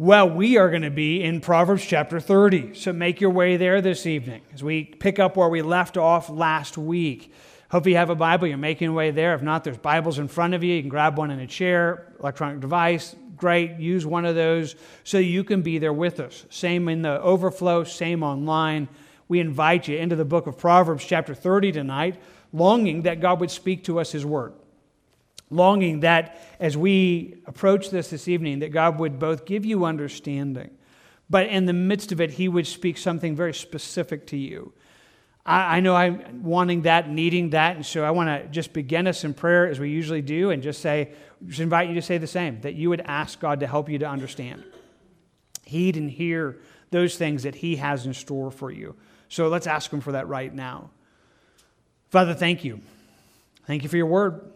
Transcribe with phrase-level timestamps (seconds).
[0.00, 2.72] Well, we are going to be in Proverbs chapter 30.
[2.72, 6.30] So make your way there this evening as we pick up where we left off
[6.30, 7.34] last week.
[7.70, 9.34] Hope you have a Bible, you're making your way there.
[9.34, 10.74] If not, there's Bibles in front of you.
[10.74, 13.14] You can grab one in a chair, electronic device.
[13.36, 14.74] Great, use one of those
[15.04, 16.46] so you can be there with us.
[16.48, 18.88] Same in the overflow, same online.
[19.28, 22.18] We invite you into the book of Proverbs, chapter 30 tonight,
[22.54, 24.54] longing that God would speak to us his word
[25.50, 30.70] longing that as we approach this this evening, that God would both give you understanding,
[31.28, 34.72] but in the midst of it, He would speak something very specific to you.
[35.44, 39.06] I, I know I'm wanting that, needing that, and so I want to just begin
[39.06, 41.12] us in prayer as we usually do and just say,
[41.46, 43.98] just invite you to say the same, that you would ask God to help you
[43.98, 44.64] to understand.
[45.64, 46.58] Heed and hear
[46.90, 48.96] those things that He has in store for you.
[49.28, 50.90] So let's ask Him for that right now.
[52.08, 52.80] Father, thank you.
[53.66, 54.52] Thank you for your word.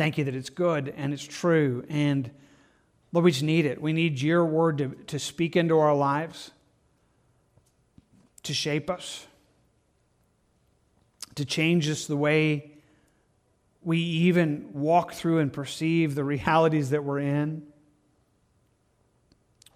[0.00, 1.84] Thank you that it's good and it's true.
[1.90, 2.30] And
[3.12, 3.82] Lord, we just need it.
[3.82, 6.52] We need your word to, to speak into our lives,
[8.44, 9.26] to shape us,
[11.34, 12.72] to change us the way
[13.82, 17.66] we even walk through and perceive the realities that we're in.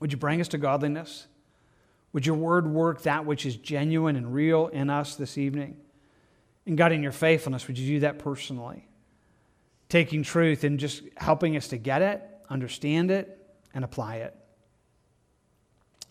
[0.00, 1.26] Would you bring us to godliness?
[2.14, 5.76] Would your word work that which is genuine and real in us this evening?
[6.64, 8.88] And God, in your faithfulness, would you do that personally?
[9.94, 13.38] Taking truth and just helping us to get it, understand it,
[13.72, 14.34] and apply it.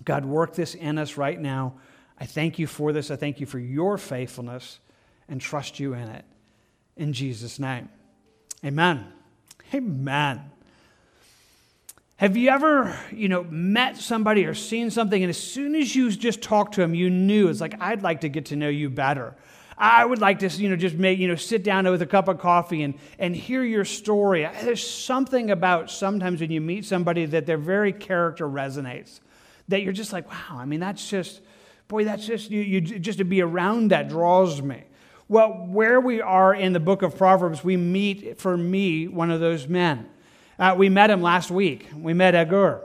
[0.06, 1.74] God, work this in us right now.
[2.18, 3.12] I thank you for this.
[3.12, 4.80] I thank you for your faithfulness
[5.28, 6.24] and trust you in it.
[6.96, 7.90] In Jesus' name.
[8.64, 9.06] Amen.
[9.74, 10.50] Amen.
[12.16, 16.10] Have you ever, you know, met somebody or seen something, and as soon as you
[16.10, 18.90] just talked to them, you knew it's like, I'd like to get to know you
[18.90, 19.36] better.
[19.78, 22.28] I would like to, you know, just make, you know, sit down with a cup
[22.28, 24.48] of coffee and, and hear your story.
[24.64, 29.20] There's something about sometimes when you meet somebody that their very character resonates,
[29.70, 31.42] that you're just like, wow, I mean, that's just,
[31.88, 34.84] boy, that's just, you, you just to be around that draws me.
[35.28, 39.40] Well, where we are in the book of Proverbs, we meet, for me, one of
[39.40, 40.10] those men.
[40.60, 41.88] Uh, we met him last week.
[41.96, 42.82] We met Agur,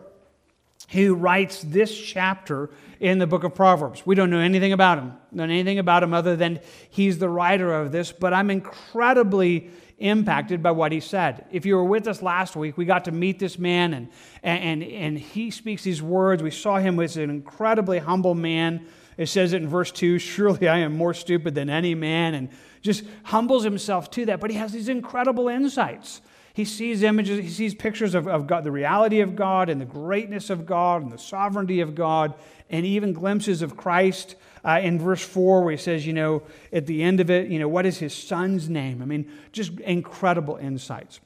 [0.88, 4.04] who writes this chapter in the book of Proverbs.
[4.06, 6.60] We don't know anything about him, know anything about him other than
[6.91, 11.44] he's the writer of this, but I'm incredibly impacted by what he said.
[11.50, 14.09] If you were with us last week, we got to meet this man and,
[14.43, 16.43] and, and he speaks these words.
[16.43, 18.87] We saw him as an incredibly humble man.
[19.16, 22.49] It says it in verse 2 Surely I am more stupid than any man, and
[22.81, 24.41] just humbles himself to that.
[24.41, 26.22] But he has these incredible insights.
[26.55, 29.87] He sees images, he sees pictures of, of God, the reality of God and the
[29.87, 32.35] greatness of God and the sovereignty of God
[32.71, 36.43] and even glimpses of Christ uh, in verse 4, where he says, you know,
[36.73, 39.03] at the end of it, you know, what is his son's name?
[39.03, 41.21] I mean, just incredible insights.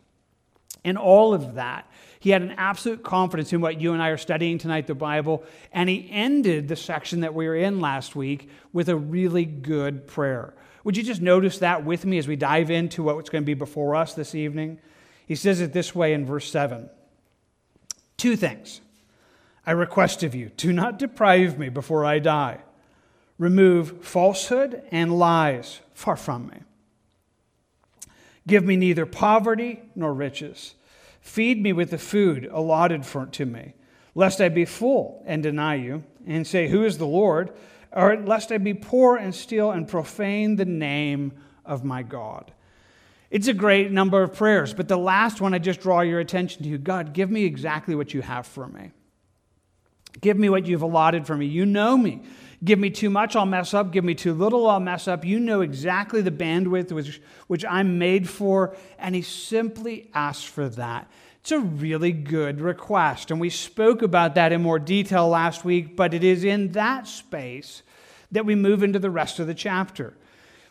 [0.85, 4.17] And all of that, he had an absolute confidence in what you and I are
[4.17, 8.49] studying tonight, the Bible, and he ended the section that we were in last week
[8.73, 10.55] with a really good prayer.
[10.85, 13.55] Would you just notice that with me as we dive into what's going to be
[13.55, 14.81] before us this evening?
[15.33, 16.91] He says it this way in verse 7
[18.19, 18.83] Two things.
[19.65, 22.59] I request of you, do not deprive me before I die.
[23.39, 26.59] Remove falsehood and lies far from me.
[28.47, 30.75] Give me neither poverty nor riches.
[31.23, 33.73] Feed me with the food allotted for, to me,
[34.15, 37.55] lest I be full and deny you, and say, Who is the Lord?
[37.91, 41.33] Or lest I be poor and steal and profane the name
[41.65, 42.53] of my God.
[43.33, 46.65] It's a great number of prayers, but the last one I just draw your attention
[46.65, 48.91] to God, give me exactly what you have for me.
[50.21, 51.47] Give me what you've allotted for me.
[51.47, 52.21] You know me.
[52.63, 53.91] Give me too much, I'll mess up.
[53.91, 55.25] Give me too little, I'll mess up.
[55.25, 58.77] You know exactly the bandwidth which, which I'm made for.
[58.99, 61.11] And he simply asks for that.
[61.41, 63.31] It's a really good request.
[63.31, 67.09] And we spoke about that in more detail last week, but it is in that
[67.09, 67.83] space
[68.31, 70.13] that we move into the rest of the chapter.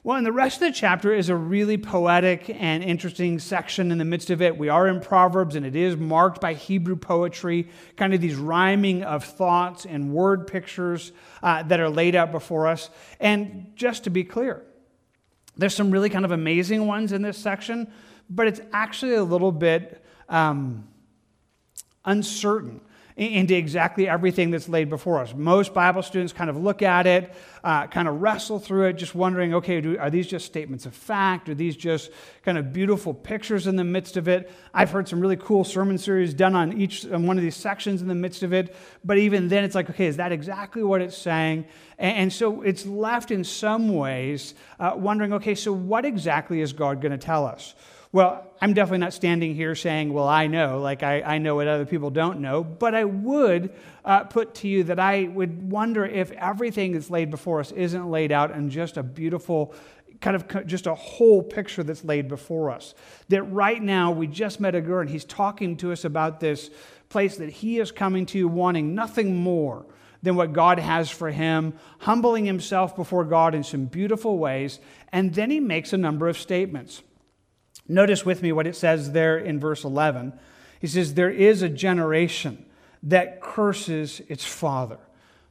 [0.03, 3.99] Well, and the rest of the chapter is a really poetic and interesting section in
[3.99, 4.57] the midst of it.
[4.57, 9.03] We are in Proverbs, and it is marked by Hebrew poetry, kind of these rhyming
[9.03, 11.11] of thoughts and word pictures
[11.43, 12.89] uh, that are laid out before us.
[13.19, 14.63] And just to be clear,
[15.55, 17.91] there's some really kind of amazing ones in this section,
[18.27, 20.87] but it's actually a little bit um,
[22.05, 22.81] uncertain
[23.21, 25.33] into exactly everything that's laid before us.
[25.35, 27.33] Most Bible students kind of look at it,
[27.63, 30.95] uh, kind of wrestle through it, just wondering okay, do, are these just statements of
[30.95, 31.47] fact?
[31.47, 32.09] Are these just
[32.43, 34.51] kind of beautiful pictures in the midst of it?
[34.73, 38.01] I've heard some really cool sermon series done on each on one of these sections
[38.01, 38.75] in the midst of it,
[39.05, 41.65] but even then it's like, okay, is that exactly what it's saying?
[41.99, 46.73] And, and so it's left in some ways uh, wondering, okay, so what exactly is
[46.73, 47.75] God going to tell us?
[48.13, 51.67] Well, I'm definitely not standing here saying, well, I know, like I, I know what
[51.69, 53.73] other people don't know, but I would
[54.03, 58.11] uh, put to you that I would wonder if everything that's laid before us isn't
[58.11, 59.73] laid out in just a beautiful,
[60.19, 62.95] kind of just a whole picture that's laid before us.
[63.29, 66.69] That right now we just met Agur and he's talking to us about this
[67.07, 69.85] place that he is coming to wanting nothing more
[70.21, 74.81] than what God has for him, humbling himself before God in some beautiful ways,
[75.13, 77.01] and then he makes a number of statements.
[77.87, 80.33] Notice with me what it says there in verse 11.
[80.79, 82.65] He says, There is a generation
[83.03, 84.99] that curses its father.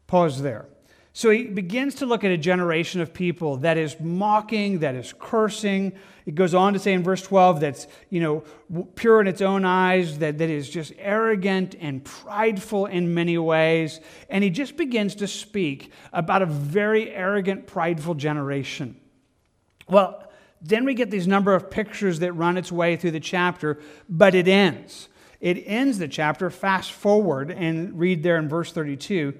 [0.06, 0.67] Pause there.
[1.12, 5.12] So he begins to look at a generation of people that is mocking, that is
[5.19, 5.93] cursing.
[6.25, 8.44] It goes on to say in verse 12 that's, you know,
[8.94, 14.00] pure in its own eyes, that, that is just arrogant and prideful in many ways.
[14.29, 18.97] And he just begins to speak about a very arrogant, prideful generation.
[19.88, 20.19] Well,
[20.60, 23.78] then we get these number of pictures that run its way through the chapter,
[24.08, 25.08] but it ends.
[25.40, 29.34] It ends the chapter, fast forward and read there in verse 32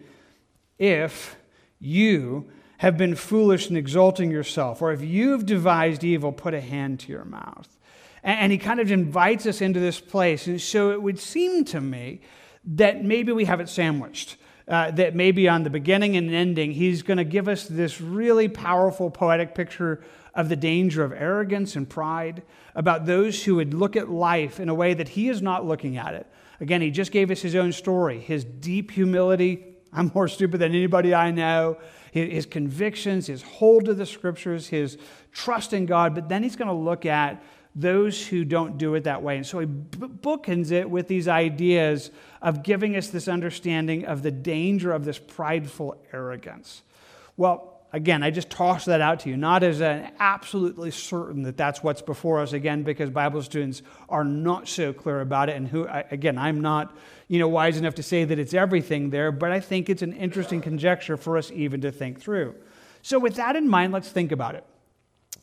[0.78, 1.37] if
[1.78, 6.99] you have been foolish in exalting yourself, or if you've devised evil, put a hand
[7.00, 7.78] to your mouth.
[8.22, 10.46] And he kind of invites us into this place.
[10.46, 12.22] And so it would seem to me
[12.64, 14.37] that maybe we have it sandwiched.
[14.69, 18.46] Uh, that maybe on the beginning and ending, he's going to give us this really
[18.49, 20.00] powerful poetic picture
[20.41, 22.43] of the danger of arrogance and pride,
[22.75, 25.97] about those who would look at life in a way that he is not looking
[25.97, 26.27] at it.
[26.61, 30.75] Again, he just gave us his own story, his deep humility, I'm more stupid than
[30.75, 31.79] anybody I know.
[32.13, 34.99] His convictions, his hold to the scriptures, his
[35.33, 36.15] trust in God.
[36.15, 37.43] But then he's going to look at
[37.75, 39.37] those who don't do it that way.
[39.37, 42.11] And so he bookends it with these ideas
[42.43, 46.83] of giving us this understanding of the danger of this prideful arrogance.
[47.37, 51.57] Well, again, I just toss that out to you, not as an absolutely certain that
[51.57, 55.57] that's what's before us, again, because Bible students are not so clear about it.
[55.57, 56.97] And who, again, I'm not,
[57.29, 60.13] you know, wise enough to say that it's everything there, but I think it's an
[60.13, 62.55] interesting conjecture for us even to think through.
[63.03, 64.65] So, with that in mind, let's think about it.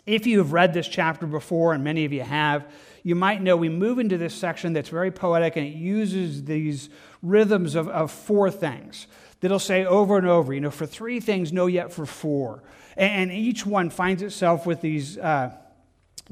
[0.06, 2.72] If you have read this chapter before, and many of you have,
[3.04, 6.90] you might know we move into this section that's very poetic and it uses these
[7.22, 9.08] rhythms of, of four things
[9.40, 12.64] that'll say over and over, you know, for three things, no, yet for four.
[12.96, 15.52] And, each one finds itself with these uh,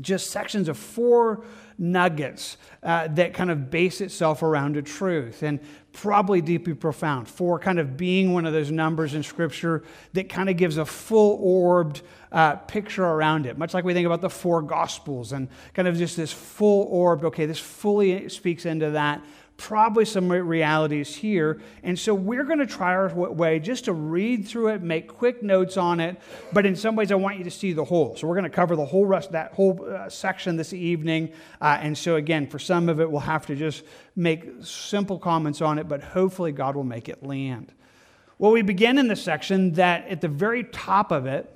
[0.02, 1.44] just sections of four
[1.78, 5.60] nuggets uh, that kind of base itself around a truth and
[5.92, 7.28] probably deeply profound.
[7.28, 10.86] Four kind of being one of those numbers in Scripture that kind of gives a
[10.86, 15.48] full orbed uh, picture around it, much like we think about the four Gospels and
[15.74, 19.24] kind of just this full orbed, okay, this fully speaks into that
[19.57, 21.62] probably some realities here.
[21.84, 25.42] And so we're going to try our way just to read through it, make quick
[25.42, 26.19] notes on it.
[26.52, 28.16] But in some ways, I want you to see the whole.
[28.16, 31.31] So we're going to cover the whole rest, that whole uh, section this evening.
[31.62, 33.84] Uh, and so again, for some of it, we'll have to just
[34.16, 37.74] make simple comments on it, but hopefully God will make it land.
[38.38, 41.50] Well, we begin in this section that at the very top of it,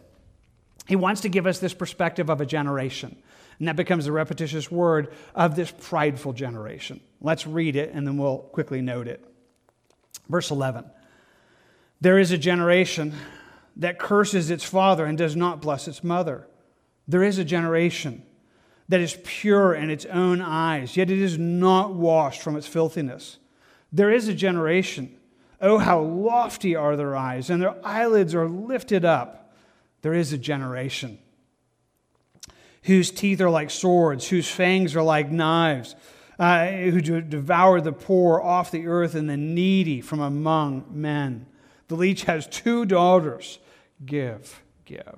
[0.87, 3.17] he wants to give us this perspective of a generation.
[3.59, 7.01] And that becomes the repetitious word of this prideful generation.
[7.21, 9.23] Let's read it and then we'll quickly note it.
[10.29, 10.85] Verse 11
[11.99, 13.13] There is a generation
[13.75, 16.47] that curses its father and does not bless its mother.
[17.07, 18.23] There is a generation
[18.87, 23.37] that is pure in its own eyes, yet it is not washed from its filthiness.
[23.91, 25.15] There is a generation,
[25.61, 29.53] oh, how lofty are their eyes, and their eyelids are lifted up.
[30.01, 31.19] There is a generation
[32.83, 35.95] whose teeth are like swords, whose fangs are like knives,
[36.37, 41.45] uh, who devour the poor off the earth and the needy from among men.
[41.89, 43.59] The leech has two daughters.
[44.05, 45.17] Give, give.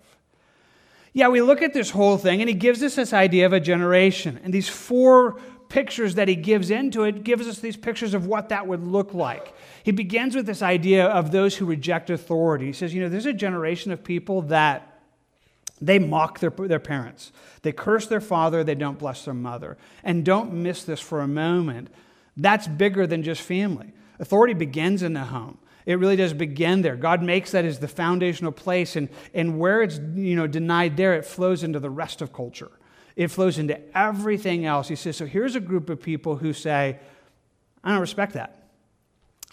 [1.13, 3.59] Yeah, we look at this whole thing, and he gives us this idea of a
[3.59, 4.39] generation.
[4.43, 8.49] And these four pictures that he gives into it gives us these pictures of what
[8.49, 9.53] that would look like.
[9.83, 12.65] He begins with this idea of those who reject authority.
[12.65, 14.90] He says, you know, there's a generation of people that
[15.81, 17.31] they mock their, their parents.
[17.63, 18.63] They curse their father.
[18.63, 19.77] They don't bless their mother.
[20.03, 21.89] And don't miss this for a moment.
[22.37, 23.93] That's bigger than just family.
[24.19, 25.57] Authority begins in the home.
[25.85, 26.95] It really does begin there.
[26.95, 31.15] God makes that as the foundational place, and, and where it's you know, denied there,
[31.15, 32.71] it flows into the rest of culture.
[33.15, 34.87] It flows into everything else.
[34.87, 36.99] He says, So here's a group of people who say,
[37.83, 38.60] I don't respect that.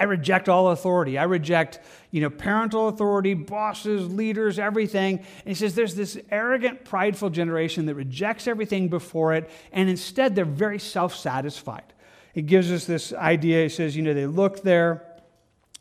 [0.01, 1.19] I reject all authority.
[1.19, 5.19] I reject, you know, parental authority, bosses, leaders, everything.
[5.19, 10.35] And he says there's this arrogant, prideful generation that rejects everything before it, and instead
[10.35, 11.93] they're very self-satisfied.
[12.33, 13.65] He gives us this idea.
[13.65, 15.05] He says, you know, they look there,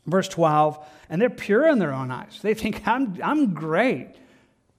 [0.06, 2.40] verse 12, and they're pure in their own eyes.
[2.42, 4.16] They think, I'm, I'm great.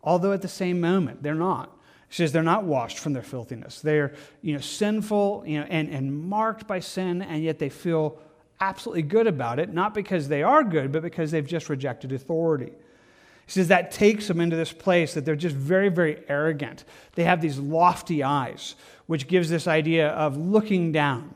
[0.04, 1.76] Although at the same moment, they're not.
[2.10, 3.82] He says they're not washed from their filthiness.
[3.82, 8.20] They're you know, sinful you know, and, and marked by sin, and yet they feel
[8.62, 12.72] absolutely good about it, not because they are good, but because they've just rejected authority.
[13.46, 16.84] He says that takes them into this place that they're just very, very arrogant.
[17.16, 18.76] They have these lofty eyes,
[19.08, 21.34] which gives this idea of looking down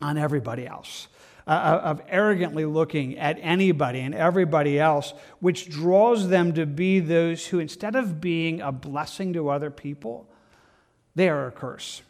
[0.00, 1.08] on everybody else.
[1.48, 6.98] Uh, uh, of arrogantly looking at anybody and everybody else, which draws them to be
[6.98, 10.28] those who, instead of being a blessing to other people,
[11.14, 12.02] they are a curse.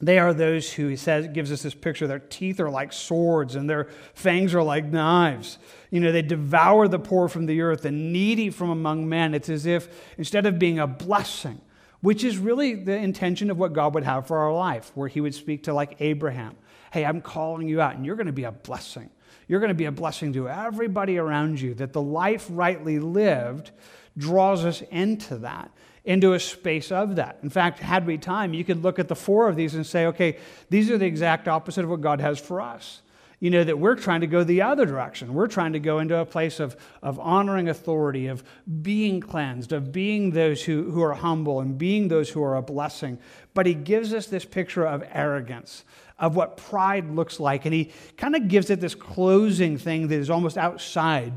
[0.00, 2.06] They are those who, he says, gives us this picture.
[2.06, 5.58] Their teeth are like swords and their fangs are like knives.
[5.90, 9.32] You know, they devour the poor from the earth, the needy from among men.
[9.32, 9.88] It's as if
[10.18, 11.60] instead of being a blessing,
[12.02, 15.22] which is really the intention of what God would have for our life, where he
[15.22, 16.56] would speak to like Abraham
[16.96, 19.10] Hey, I'm calling you out, and you're going to be a blessing.
[19.48, 21.74] You're going to be a blessing to everybody around you.
[21.74, 23.70] That the life rightly lived
[24.16, 25.70] draws us into that,
[26.06, 27.38] into a space of that.
[27.42, 30.06] In fact, had we time, you could look at the four of these and say,
[30.06, 30.38] okay,
[30.70, 33.02] these are the exact opposite of what God has for us
[33.38, 35.34] you know, that we're trying to go the other direction.
[35.34, 38.42] We're trying to go into a place of, of honoring authority, of
[38.82, 42.62] being cleansed, of being those who, who are humble and being those who are a
[42.62, 43.18] blessing.
[43.52, 45.84] But he gives us this picture of arrogance,
[46.18, 47.66] of what pride looks like.
[47.66, 51.34] And he kind of gives it this closing thing that is almost outside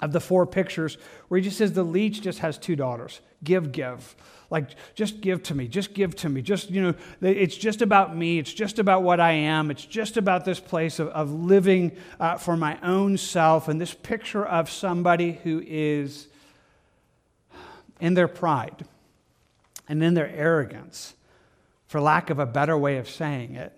[0.00, 0.98] of the four pictures,
[1.28, 4.16] where he just says the leech just has two daughters give, give.
[4.48, 6.40] Like, just give to me, just give to me.
[6.40, 8.38] Just, you know, it's just about me.
[8.38, 9.70] It's just about what I am.
[9.70, 13.94] It's just about this place of, of living uh, for my own self and this
[13.94, 16.28] picture of somebody who is
[18.00, 18.84] in their pride
[19.88, 21.14] and in their arrogance,
[21.86, 23.76] for lack of a better way of saying it,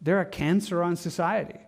[0.00, 1.58] they're a cancer on society.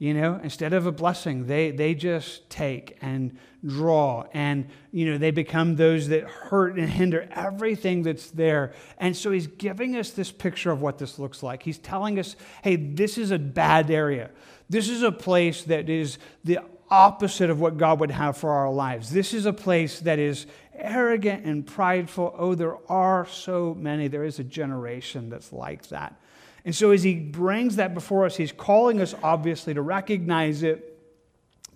[0.00, 5.18] You know, instead of a blessing, they, they just take and draw and, you know,
[5.18, 8.72] they become those that hurt and hinder everything that's there.
[8.96, 11.62] And so he's giving us this picture of what this looks like.
[11.62, 14.30] He's telling us, hey, this is a bad area.
[14.70, 18.72] This is a place that is the opposite of what God would have for our
[18.72, 19.10] lives.
[19.10, 22.34] This is a place that is arrogant and prideful.
[22.38, 24.08] Oh, there are so many.
[24.08, 26.18] There is a generation that's like that.
[26.64, 30.98] And so, as he brings that before us, he's calling us obviously to recognize it,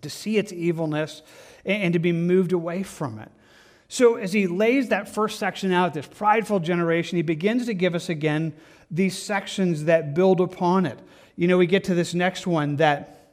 [0.03, 1.23] to see its evilness,
[1.65, 3.31] and to be moved away from it.
[3.89, 7.95] So, as he lays that first section out, this prideful generation, he begins to give
[7.95, 8.53] us again
[8.91, 10.99] these sections that build upon it.
[11.37, 13.31] You know, we get to this next one that,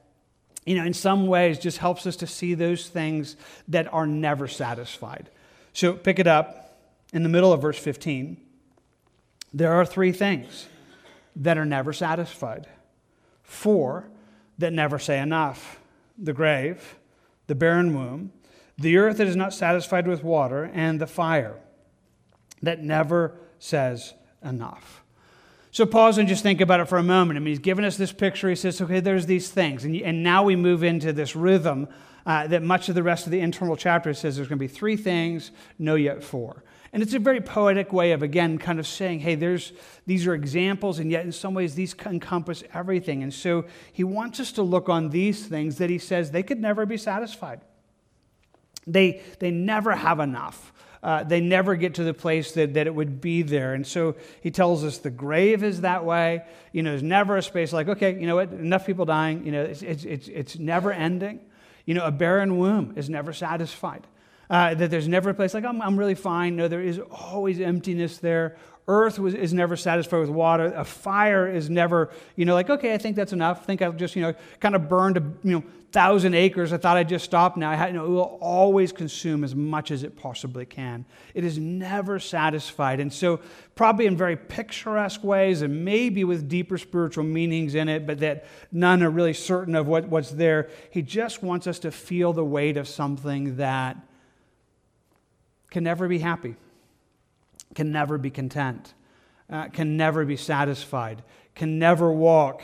[0.66, 3.36] you know, in some ways just helps us to see those things
[3.68, 5.30] that are never satisfied.
[5.74, 6.78] So, pick it up
[7.12, 8.38] in the middle of verse 15.
[9.54, 10.68] There are three things
[11.36, 12.68] that are never satisfied,
[13.44, 14.10] four
[14.58, 15.80] that never say enough
[16.18, 16.98] the grave,
[17.48, 18.32] the barren womb,
[18.78, 21.58] the earth that is not satisfied with water, and the fire
[22.62, 25.04] that never says enough.
[25.72, 27.38] So pause and just think about it for a moment.
[27.38, 28.50] I mean, he's given us this picture.
[28.50, 29.86] He says, okay, there's these things.
[29.86, 31.88] And, and now we move into this rhythm
[32.26, 34.68] uh, that much of the rest of the internal chapter says there's going to be
[34.68, 36.64] three things, no yet four.
[36.94, 39.72] And it's a very poetic way of, again, kind of saying, hey, there's,
[40.06, 43.24] these are examples, and yet in some ways these encompass everything.
[43.24, 46.60] And so he wants us to look on these things that he says they could
[46.60, 47.62] never be satisfied.
[48.86, 50.74] They, they never have enough.
[51.02, 53.74] Uh, they never get to the place that, that it would be there.
[53.74, 56.44] And so he tells us the grave is that way.
[56.74, 59.46] You know, there's never a space like, okay, you know what, enough people dying.
[59.46, 61.40] You know, it's, it's, it's, it's never ending.
[61.86, 64.06] You know, a barren womb is never satisfied.
[64.52, 66.58] Uh, that there's never a place like, I'm, I'm really fine.
[66.58, 68.58] No, there is always emptiness there.
[68.86, 70.74] Earth was, is never satisfied with water.
[70.76, 73.62] A fire is never, you know, like, okay, I think that's enough.
[73.62, 76.74] I think I've just, you know, kind of burned a, you know, thousand acres.
[76.74, 77.72] I thought I'd just stop now.
[77.72, 81.06] I had, you know, it will always consume as much as it possibly can.
[81.34, 83.00] It is never satisfied.
[83.00, 83.40] And so,
[83.76, 88.46] probably in very picturesque ways and maybe with deeper spiritual meanings in it, but that
[88.70, 92.44] none are really certain of what, what's there, he just wants us to feel the
[92.44, 93.96] weight of something that
[95.72, 96.56] can never be happy,
[97.74, 98.94] can never be content,
[99.50, 101.24] uh, can never be satisfied,
[101.56, 102.62] can never walk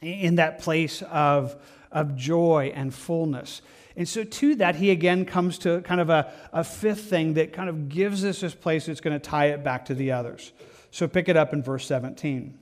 [0.00, 1.54] in that place of,
[1.92, 3.62] of joy and fullness.
[3.94, 7.52] And so, to that, he again comes to kind of a, a fifth thing that
[7.52, 10.52] kind of gives us this place that's going to tie it back to the others.
[10.90, 12.58] So, pick it up in verse 17.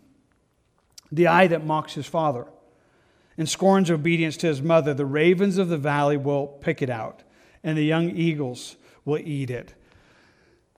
[1.12, 2.46] The eye that mocks his father
[3.38, 7.22] and scorns obedience to his mother, the ravens of the valley will pick it out,
[7.62, 9.74] and the young eagles will eat it.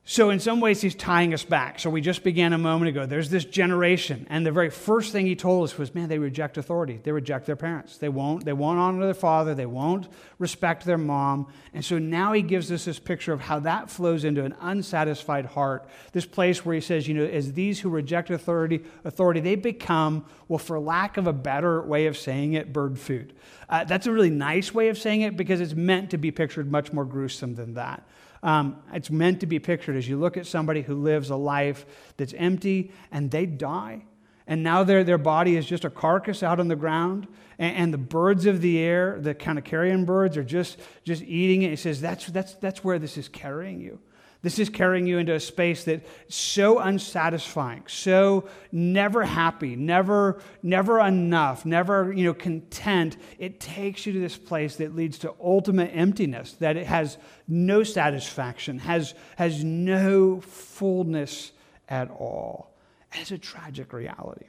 [0.05, 1.79] So, in some ways, he's tying us back.
[1.79, 3.07] So, we just began a moment ago.
[3.07, 6.59] There's this generation, and the very first thing he told us was, man, they reject
[6.59, 6.99] authority.
[7.01, 7.99] They reject their parents.
[7.99, 9.55] They won't, they won't honor their father.
[9.55, 10.09] They won't
[10.41, 11.47] respect their mom.
[11.73, 15.47] And so now he gives us this picture of how that flows into an unsatisfied
[15.47, 15.89] heart.
[16.11, 20.25] This place where he says, you know, as these who reject authority, authority, they become,
[20.49, 23.35] well, for lack of a better way of saying it, bird food.
[23.69, 26.73] Uh, that's a really nice way of saying it because it's meant to be pictured
[26.73, 28.03] much more gruesome than that.
[28.43, 31.87] Um, it's meant to be pictured as you look at somebody who lives a life
[32.17, 34.05] that's empty and they die.
[34.47, 37.29] And now their, their body is just a carcass out on the ground.
[37.59, 41.23] And, and the birds of the air, the kind of carrion birds, are just, just
[41.23, 41.73] eating it.
[41.73, 44.01] It says that's, that's, that's where this is carrying you.
[44.43, 50.99] This is carrying you into a space that's so unsatisfying, so never happy, never, never
[51.01, 53.17] enough, never you know, content.
[53.39, 57.85] It takes you to this place that leads to ultimate emptiness, that it has no
[57.85, 61.53] satisfaction, has, has no fullness
[61.89, 62.75] at all.
[63.13, 64.47] It's a tragic reality.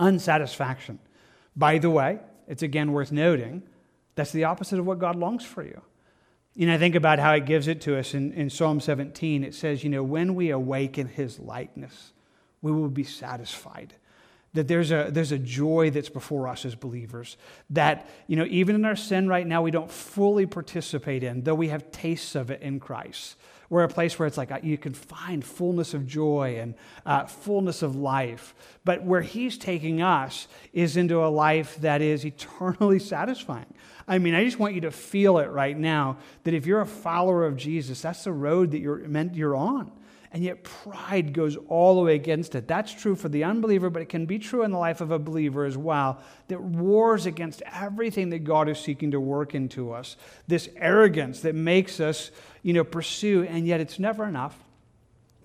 [0.00, 0.98] Unsatisfaction.
[1.54, 2.18] By the way,
[2.48, 3.62] it's again worth noting,
[4.16, 5.80] that's the opposite of what God longs for you.
[6.60, 9.44] You know, think about how it gives it to us in, in Psalm 17.
[9.44, 12.12] It says, you know, when we awaken his likeness,
[12.60, 13.94] we will be satisfied.
[14.52, 17.38] That there's a, there's a joy that's before us as believers.
[17.70, 21.54] That, you know, even in our sin right now, we don't fully participate in, though
[21.54, 23.36] we have tastes of it in Christ.
[23.70, 26.74] We're a place where it's like uh, you can find fullness of joy and
[27.06, 28.54] uh, fullness of life.
[28.84, 33.72] But where He's taking us is into a life that is eternally satisfying.
[34.08, 36.86] I mean, I just want you to feel it right now that if you're a
[36.86, 39.92] follower of Jesus, that's the road that you're meant you're on.
[40.32, 42.68] And yet pride goes all the way against it.
[42.68, 45.18] That's true for the unbeliever, but it can be true in the life of a
[45.18, 46.20] believer as well.
[46.46, 50.16] That wars against everything that God is seeking to work into us.
[50.46, 52.30] This arrogance that makes us,
[52.62, 54.56] you know, pursue, and yet it's never enough.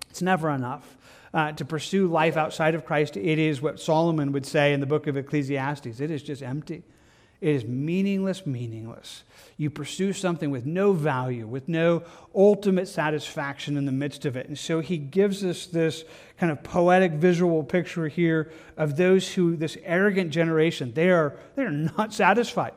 [0.08, 0.96] It's never enough.
[1.34, 4.86] Uh, to pursue life outside of Christ, it is what Solomon would say in the
[4.86, 6.00] book of Ecclesiastes.
[6.00, 6.84] It is just empty.
[7.40, 9.24] It is meaningless, meaningless.
[9.58, 12.02] You pursue something with no value, with no
[12.34, 14.48] ultimate satisfaction in the midst of it.
[14.48, 16.04] And so he gives us this
[16.38, 21.62] kind of poetic visual picture here of those who, this arrogant generation, they are, they
[21.62, 22.72] are not satisfied.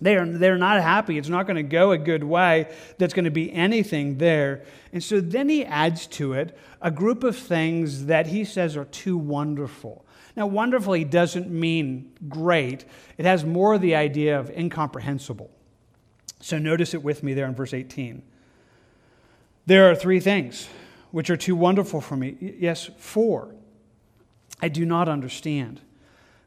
[0.00, 1.18] They are, they're not happy.
[1.18, 2.72] It's not going to go a good way.
[2.98, 4.62] That's going to be anything there.
[4.92, 8.84] And so then he adds to it a group of things that he says are
[8.84, 10.04] too wonderful.
[10.38, 12.84] Now, wonderfully doesn't mean great,
[13.16, 15.50] it has more the idea of incomprehensible.
[16.38, 18.22] So notice it with me there in verse 18.
[19.66, 20.68] There are three things
[21.10, 22.36] which are too wonderful for me.
[22.40, 23.52] Yes, four.
[24.62, 25.80] I do not understand.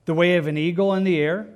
[0.06, 1.50] The way of an eagle in the air,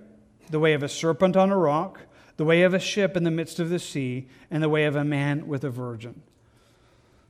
[0.49, 2.01] the way of a serpent on a rock,
[2.35, 4.97] the way of a ship in the midst of the sea, and the way of
[4.97, 6.21] a man with a virgin.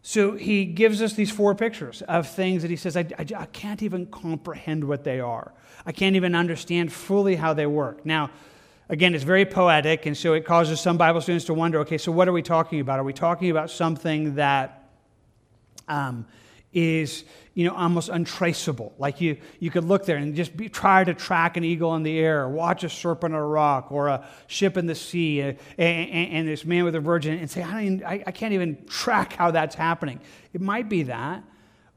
[0.07, 3.45] So he gives us these four pictures of things that he says, I, I, I,
[3.47, 5.51] can't even comprehend what they are.
[5.83, 8.05] I can't even understand fully how they work.
[8.05, 8.29] Now,
[8.87, 12.11] again, it's very poetic, and so it causes some Bible students to wonder okay, so
[12.11, 12.99] what are we talking about?
[12.99, 14.91] Are we talking about something that
[15.87, 16.27] um,
[16.71, 17.23] is
[17.55, 21.13] you know almost untraceable like you you could look there and just be, try to
[21.13, 24.27] track an eagle in the air or watch a serpent on a rock or a
[24.45, 27.63] ship in the sea uh, and, and, and this man with a virgin and say
[27.63, 30.19] I, even, I, I can't even track how that's happening
[30.53, 31.43] it might be that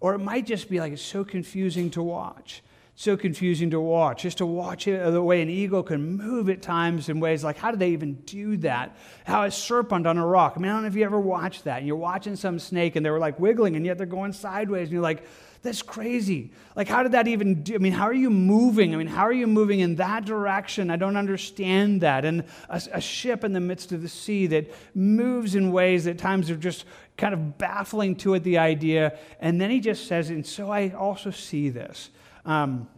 [0.01, 2.63] or it might just be like it's so confusing to watch
[2.99, 4.23] so confusing to watch.
[4.23, 7.57] Just to watch it, the way an eagle can move at times in ways like,
[7.57, 8.97] how do they even do that?
[9.25, 10.55] How a serpent on a rock.
[10.57, 11.79] I mean, I don't know if you ever watched that.
[11.79, 14.89] And you're watching some snake and they were like wiggling and yet they're going sideways.
[14.89, 15.23] And you're like,
[15.63, 16.53] that's crazy.
[16.77, 17.75] Like, how did that even do?
[17.75, 18.95] I mean, how are you moving?
[18.95, 20.91] I mean, how are you moving in that direction?
[20.91, 22.25] I don't understand that.
[22.25, 26.19] And a, a ship in the midst of the sea that moves in ways that
[26.19, 26.85] times are just
[27.17, 29.19] kind of baffling to it, the idea.
[29.41, 32.11] And then he just says, and so I also see this
[32.45, 32.89] um,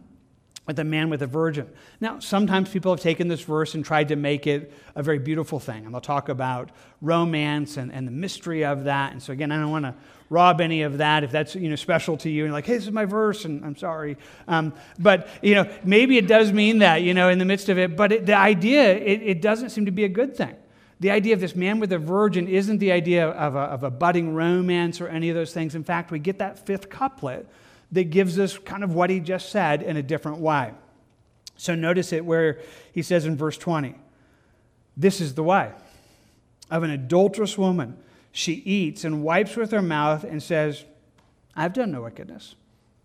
[0.75, 1.69] the man with a virgin.
[1.99, 5.59] Now, sometimes people have taken this verse and tried to make it a very beautiful
[5.59, 9.11] thing, and they'll talk about romance and, and the mystery of that.
[9.11, 9.95] And so, again, I don't want to
[10.31, 12.85] rob any of that if that's you know special to you and like hey this
[12.85, 14.15] is my verse and i'm sorry
[14.47, 17.77] um, but you know maybe it does mean that you know in the midst of
[17.77, 20.55] it but it, the idea it, it, doesn't seem to be a good thing
[21.01, 23.91] the idea of this man with a virgin isn't the idea of a, of a
[23.91, 27.45] budding romance or any of those things in fact we get that fifth couplet
[27.91, 30.73] that gives us kind of what he just said in a different way.
[31.57, 32.59] So notice it where
[32.91, 33.95] he says in verse 20,
[34.97, 35.71] This is the way
[36.69, 37.97] of an adulterous woman.
[38.31, 40.85] She eats and wipes with her mouth and says,
[41.55, 42.55] I've done no wickedness.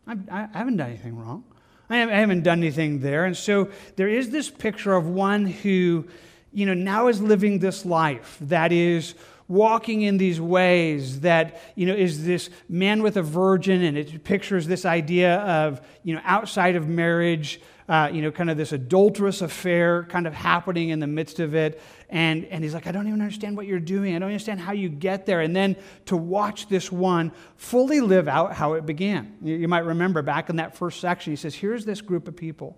[0.07, 1.45] I've, I haven't done anything wrong.
[1.91, 3.25] I haven't done anything there.
[3.25, 6.07] And so there is this picture of one who
[6.53, 9.15] you know, now is living this life that is
[9.49, 14.25] walking in these ways that you know is this man with a virgin and it
[14.25, 18.73] pictures this idea of you know outside of marriage uh, you know kind of this
[18.73, 21.81] adulterous affair kind of happening in the midst of it.
[22.09, 24.15] And and he's like i don't even understand what you're doing.
[24.15, 25.41] I don't understand how you get there.
[25.41, 29.37] And then to watch this one fully live out how it began.
[29.43, 32.37] You, you might remember back in that first section he says here's this group of
[32.37, 32.77] people.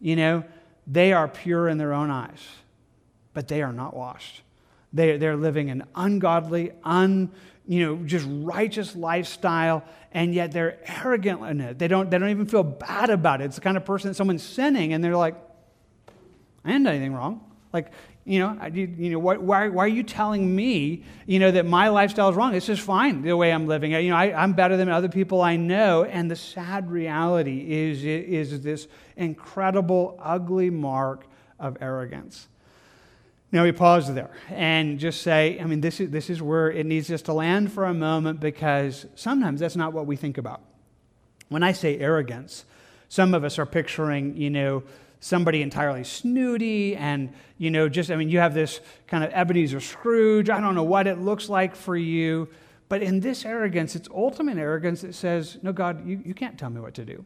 [0.00, 0.44] You know
[0.86, 2.46] they are pure in their own eyes
[3.34, 4.42] but they are not washed
[4.92, 7.30] they, they're living an ungodly, un,
[7.66, 11.78] you know, just righteous lifestyle, and yet they're arrogant in it.
[11.78, 13.46] They don't, they don't even feel bad about it.
[13.46, 15.34] It's the kind of person that someone's sinning, and they're like,
[16.64, 17.44] I didn't do anything wrong.
[17.72, 17.92] Like,
[18.24, 21.64] you know, I, you know, why, why, why, are you telling me, you know, that
[21.64, 22.54] my lifestyle is wrong?
[22.54, 23.92] It's just fine the way I'm living.
[23.92, 26.04] You know, I, I'm better than other people I know.
[26.04, 31.26] And the sad reality is, is this incredible, ugly mark
[31.58, 32.48] of arrogance.
[33.50, 36.84] Now we pause there and just say, I mean, this is, this is where it
[36.84, 40.60] needs us to land for a moment because sometimes that's not what we think about.
[41.48, 42.66] When I say arrogance,
[43.08, 44.82] some of us are picturing, you know,
[45.20, 49.80] somebody entirely snooty and, you know, just, I mean, you have this kind of Ebenezer
[49.80, 50.50] Scrooge.
[50.50, 52.48] I don't know what it looks like for you.
[52.90, 56.70] But in this arrogance, it's ultimate arrogance that says, no, God, you, you can't tell
[56.70, 57.24] me what to do.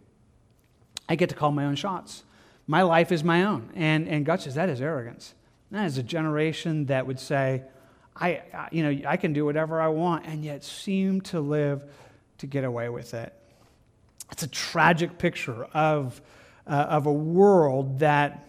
[1.08, 2.22] I get to call my own shots.
[2.66, 3.70] My life is my own.
[3.74, 5.35] And, and God says, that is arrogance.
[5.72, 7.62] That is a generation that would say,
[8.14, 11.82] I, you know, I can do whatever I want, and yet seem to live
[12.38, 13.32] to get away with it.
[14.30, 16.20] It's a tragic picture of,
[16.66, 18.48] uh, of a world that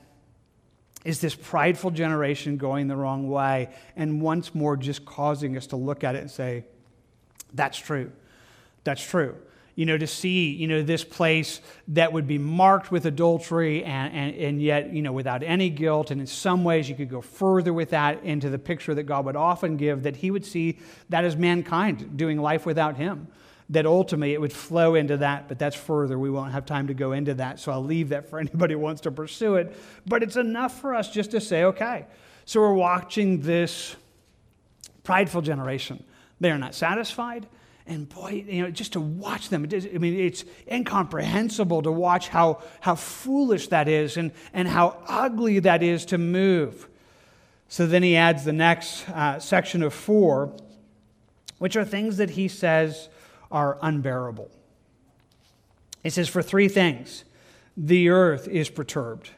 [1.05, 5.77] is this prideful generation going the wrong way, and once more just causing us to
[5.77, 6.65] look at it and say,
[7.53, 8.11] that's true.
[8.83, 9.35] That's true
[9.75, 11.59] you know, to see, you know, this place
[11.89, 16.11] that would be marked with adultery and, and, and yet, you know, without any guilt.
[16.11, 19.25] And in some ways, you could go further with that into the picture that God
[19.25, 20.77] would often give that he would see
[21.09, 23.27] that as mankind doing life without him.
[23.69, 26.19] That ultimately it would flow into that, but that's further.
[26.19, 28.79] We won't have time to go into that, so I'll leave that for anybody who
[28.79, 29.75] wants to pursue it.
[30.05, 32.05] But it's enough for us just to say, okay,
[32.45, 33.95] so we're watching this
[35.03, 36.03] prideful generation.
[36.39, 37.47] They are not satisfied
[37.85, 42.61] and boy, you know, just to watch them, I mean, it's incomprehensible to watch how,
[42.79, 46.87] how foolish that is and, and how ugly that is to move.
[47.67, 50.55] So then he adds the next uh, section of four,
[51.57, 53.09] which are things that he says
[53.51, 54.49] are unbearable.
[56.03, 57.25] He says, For three things,
[57.75, 59.31] the earth is perturbed.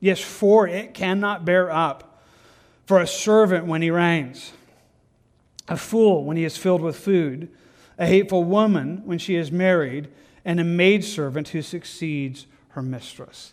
[0.00, 2.08] Yes, for it cannot bear up.
[2.86, 4.52] For a servant when he reigns,
[5.68, 7.48] a fool when he is filled with food
[7.98, 10.08] a hateful woman when she is married,
[10.44, 13.52] and a maidservant who succeeds her mistress.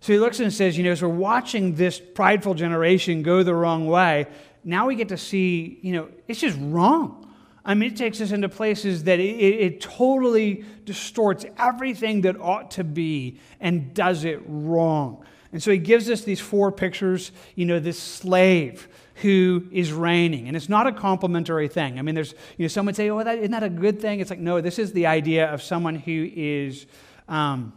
[0.00, 3.54] So he looks and says, you know, as we're watching this prideful generation go the
[3.54, 4.26] wrong way,
[4.64, 7.24] now we get to see, you know, it's just wrong.
[7.64, 12.70] I mean, it takes us into places that it, it, totally distorts everything that ought
[12.72, 15.24] to be and does it wrong.
[15.52, 18.88] And so he gives us these four pictures, you know, this slave
[19.22, 20.48] who is reigning.
[20.48, 21.98] And it's not a complimentary thing.
[21.98, 24.20] I mean, there's, you know, someone say, oh, that, isn't that a good thing?
[24.20, 26.86] It's like, no, this is the idea of someone who is
[27.28, 27.72] um,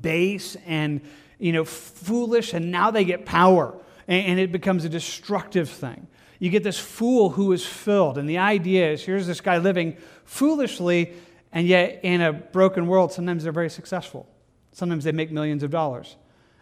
[0.00, 1.00] base and,
[1.38, 3.74] you know, foolish, and now they get power,
[4.08, 6.06] and, and it becomes a destructive thing.
[6.38, 8.18] You get this fool who is filled.
[8.18, 11.12] And the idea is here's this guy living foolishly,
[11.52, 14.28] and yet in a broken world, sometimes they're very successful.
[14.72, 16.16] Sometimes they make millions of dollars.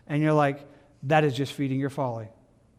[0.06, 0.60] And you're like,
[1.04, 2.28] that is just feeding your folly.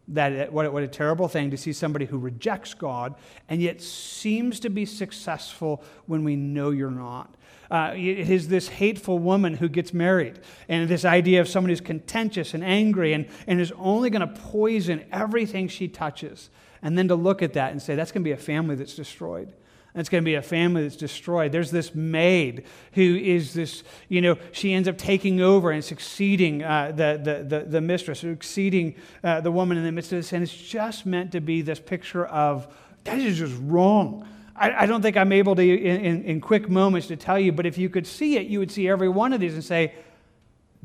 [0.09, 3.15] That, what, what a terrible thing to see somebody who rejects God
[3.47, 7.33] and yet seems to be successful when we know you're not.
[7.71, 11.81] Uh, it is this hateful woman who gets married, and this idea of someone who's
[11.81, 16.49] contentious and angry and, and is only going to poison everything she touches.
[16.81, 18.95] And then to look at that and say, that's going to be a family that's
[18.95, 19.53] destroyed.
[19.95, 21.51] It's going to be a family that's destroyed.
[21.51, 26.63] There's this maid who is this, you know, she ends up taking over and succeeding
[26.63, 30.34] uh, the, the, the, the, mistress, succeeding uh, the woman in the midst of this.
[30.34, 34.27] And it's just meant to be this picture of that is just wrong.
[34.56, 37.51] I, I don't think I'm able to, in, in, in quick moments, to tell you,
[37.51, 39.93] but if you could see it, you would see every one of these and say,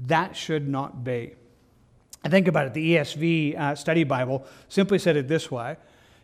[0.06, 1.34] that should not be.
[2.24, 2.74] I think about it.
[2.74, 5.76] The ESV uh, Study Bible simply said it this way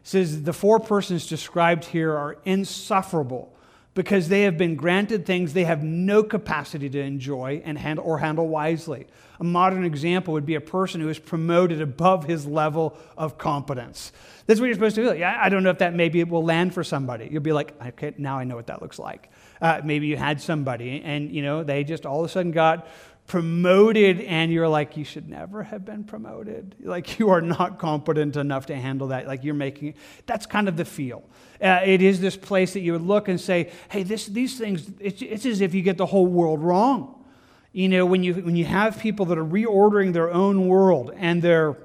[0.04, 3.50] says the four persons described here are insufferable
[3.94, 8.18] because they have been granted things they have no capacity to enjoy and handle, or
[8.18, 9.06] handle wisely.
[9.40, 14.12] A modern example would be a person who is promoted above his level of competence.
[14.46, 15.14] That's what you're supposed to feel.
[15.14, 17.28] Yeah, I don't know if that maybe it will land for somebody.
[17.30, 19.30] You'll be like, okay, now I know what that looks like.
[19.60, 22.86] Uh, maybe you had somebody and you know they just all of a sudden got
[23.26, 26.74] promoted and you're like, you should never have been promoted.
[26.80, 29.26] Like you are not competent enough to handle that.
[29.26, 29.96] Like you're making, it.
[30.26, 31.24] that's kind of the feel.
[31.60, 34.90] Uh, it is this place that you would look and say, hey, this, these things,
[35.00, 37.24] it's, it's as if you get the whole world wrong.
[37.72, 41.40] You know, when you, when you have people that are reordering their own world and
[41.40, 41.76] they're,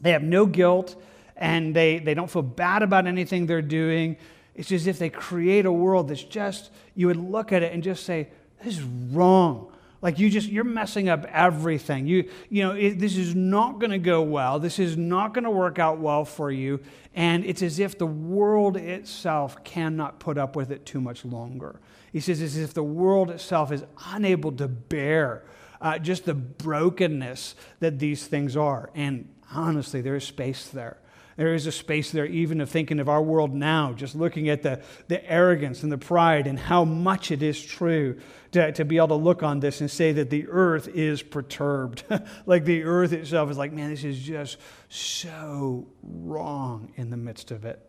[0.00, 1.00] they have no guilt
[1.36, 4.16] and they, they don't feel bad about anything they're doing,
[4.54, 7.82] it's as if they create a world that's just, you would look at it and
[7.82, 8.28] just say,
[8.62, 9.72] this is wrong.
[10.04, 12.06] Like you just you're messing up everything.
[12.06, 14.58] You you know it, this is not going to go well.
[14.58, 16.80] This is not going to work out well for you,
[17.14, 21.80] and it's as if the world itself cannot put up with it too much longer.
[22.12, 25.42] He says it's as if the world itself is unable to bear
[25.80, 28.90] uh, just the brokenness that these things are.
[28.94, 30.98] And honestly, there is space there.
[31.36, 34.62] There is a space there, even of thinking of our world now, just looking at
[34.62, 38.20] the, the arrogance and the pride and how much it is true
[38.54, 42.04] to, to be able to look on this and say that the earth is perturbed.
[42.46, 44.56] like the earth itself is like, man, this is just
[44.88, 47.80] so wrong in the midst of it.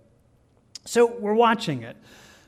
[0.86, 1.97] So we're watching it.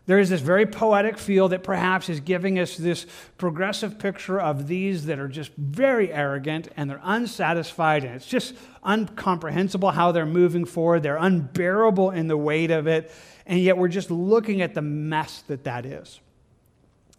[0.07, 3.05] There is this very poetic feel that perhaps is giving us this
[3.37, 8.55] progressive picture of these that are just very arrogant and they're unsatisfied, and it's just
[8.87, 11.03] incomprehensible how they're moving forward.
[11.03, 13.11] They're unbearable in the weight of it,
[13.45, 16.21] and yet we're just looking at the mess that that is.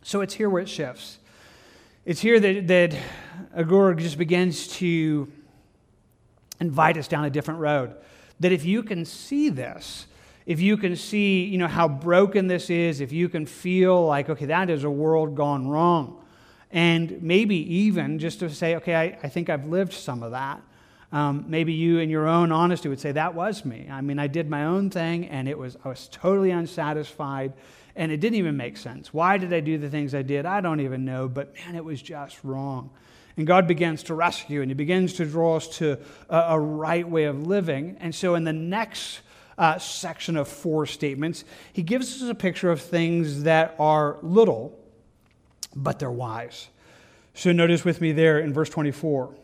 [0.02, 1.18] So it's here where it shifts.
[2.04, 2.96] It's here that, that
[3.54, 5.30] Agur just begins to
[6.60, 7.94] invite us down a different road.
[8.40, 10.06] That if you can see this,
[10.46, 14.30] if you can see, you know, how broken this is, if you can feel like,
[14.30, 16.24] okay, that is a world gone wrong,
[16.70, 20.62] and maybe even just to say, okay, I, I think I've lived some of that.
[21.10, 23.88] Um, maybe you, in your own honesty, would say that was me.
[23.90, 27.52] I mean, I did my own thing, and it was I was totally unsatisfied,
[27.98, 29.12] and it didn't even make sense.
[29.12, 30.46] Why did I do the things I did?
[30.46, 32.90] I don't even know, but man, it was just wrong.
[33.36, 35.98] And God begins to rescue, and He begins to draw us to
[36.30, 37.96] a, a right way of living.
[38.00, 39.20] And so, in the next
[39.58, 44.78] uh, section of four statements, he gives us a picture of things that are little,
[45.74, 46.68] but they're wise.
[47.34, 49.34] So notice with me there in verse 24.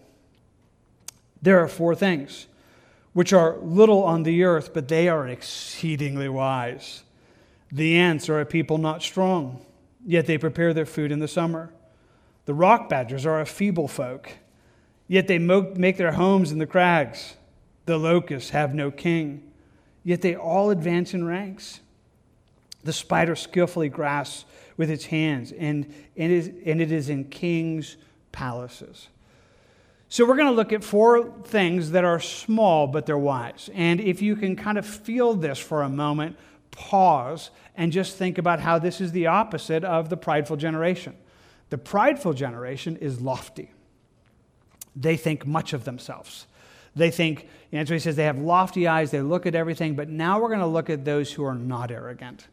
[1.43, 2.47] There are four things
[3.12, 7.04] which are little on the earth, but they are exceedingly wise.
[7.74, 9.62] The ants are a people not strong,
[10.06, 11.70] yet they prepare their food in the summer.
[12.46, 14.30] The rock badgers are a feeble folk,
[15.08, 17.34] yet they make their homes in the crags.
[17.84, 19.50] The locusts have no king
[20.04, 21.80] yet they all advance in ranks.
[22.84, 24.44] The spider skillfully grasps
[24.76, 27.96] with its hands, and, and, and it is in kings'
[28.30, 29.08] palaces.
[30.10, 33.70] So, we're going to look at four things that are small, but they're wise.
[33.74, 36.37] And if you can kind of feel this for a moment,
[36.76, 41.16] pause and just think about how this is the opposite of the prideful generation.
[41.70, 43.72] The prideful generation is lofty,
[44.94, 46.46] they think much of themselves.
[46.96, 50.08] They think, and so he says they have lofty eyes, they look at everything, but
[50.08, 52.46] now we're going to look at those who are not arrogant,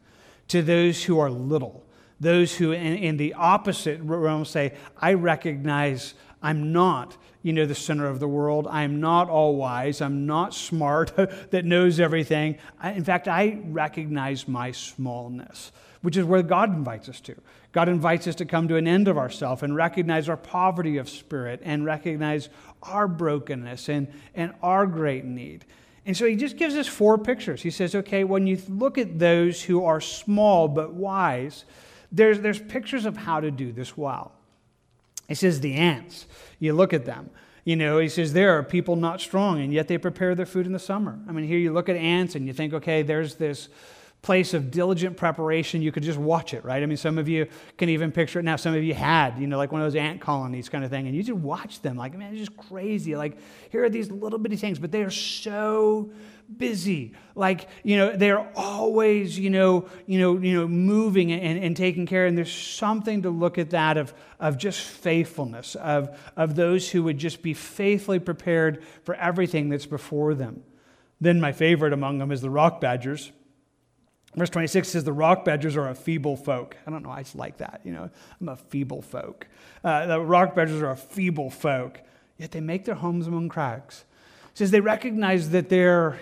[0.48, 1.86] to those who are little,
[2.18, 7.74] those who in, in the opposite realm say, I recognize I'm not, you know, the
[7.74, 8.66] center of the world.
[8.70, 10.00] I'm not all wise.
[10.00, 11.12] I'm not smart
[11.50, 12.58] that knows everything.
[12.80, 17.34] I, in fact, I recognize my smallness, which is where God invites us to.
[17.72, 21.08] God invites us to come to an end of ourselves and recognize our poverty of
[21.08, 22.50] spirit and recognize
[22.82, 25.64] our brokenness and, and our great need.
[26.04, 27.62] And so he just gives us four pictures.
[27.62, 31.64] He says, okay, when you look at those who are small but wise,
[32.10, 34.32] there's, there's pictures of how to do this well.
[35.32, 36.26] He says, the ants,
[36.58, 37.30] you look at them.
[37.64, 40.66] You know, he says, there are people not strong, and yet they prepare their food
[40.66, 41.18] in the summer.
[41.26, 43.70] I mean, here you look at ants and you think, okay, there's this
[44.22, 46.80] place of diligent preparation, you could just watch it, right?
[46.80, 48.54] I mean, some of you can even picture it now.
[48.54, 51.08] Some of you had, you know, like one of those ant colonies kind of thing,
[51.08, 51.96] and you just watch them.
[51.96, 53.16] Like, man, it's just crazy.
[53.16, 53.36] Like,
[53.70, 56.12] here are these little bitty things, but they are so
[56.56, 57.14] busy.
[57.34, 62.06] Like, you know, they're always, you know, you know, you know, moving and, and taking
[62.06, 62.26] care.
[62.26, 67.02] And there's something to look at that of, of just faithfulness, of, of those who
[67.02, 70.62] would just be faithfully prepared for everything that's before them.
[71.20, 73.32] Then my favorite among them is the rock badgers
[74.34, 76.76] Verse 26 says, The rock badgers are a feeble folk.
[76.86, 77.80] I don't know, I just like that.
[77.84, 79.46] You know, I'm a feeble folk.
[79.84, 82.00] Uh, the rock badgers are a feeble folk,
[82.38, 84.04] yet they make their homes among crags.
[84.52, 86.18] It says they recognize that they're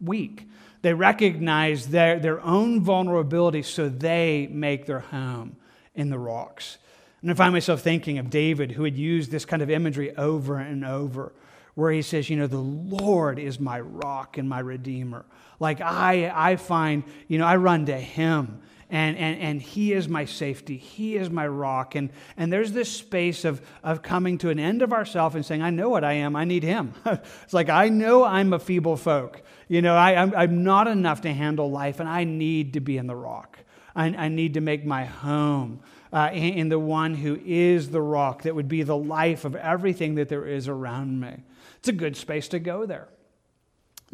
[0.00, 0.48] weak.
[0.82, 5.56] They recognize their, their own vulnerability, so they make their home
[5.94, 6.76] in the rocks.
[7.22, 10.58] And I find myself thinking of David, who had used this kind of imagery over
[10.58, 11.32] and over,
[11.74, 15.24] where he says, You know, the Lord is my rock and my redeemer.
[15.60, 18.60] Like I, I find, you know, I run to him
[18.94, 20.76] and, and, and He is my safety.
[20.76, 21.96] He is my rock.
[21.96, 25.62] And, and there's this space of, of coming to an end of ourself and saying,
[25.62, 26.36] I know what I am.
[26.36, 26.94] I need Him.
[27.04, 29.42] it's like, I know I'm a feeble folk.
[29.66, 32.96] You know, I, I'm, I'm not enough to handle life, and I need to be
[32.96, 33.58] in the rock.
[33.96, 35.80] I, I need to make my home
[36.12, 39.56] uh, in, in the one who is the rock that would be the life of
[39.56, 41.42] everything that there is around me.
[41.78, 43.08] It's a good space to go there.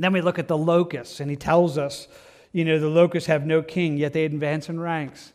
[0.02, 2.08] Then we look at the locusts, and he tells us
[2.52, 5.32] you know, the locusts have no king, yet they advance in ranks.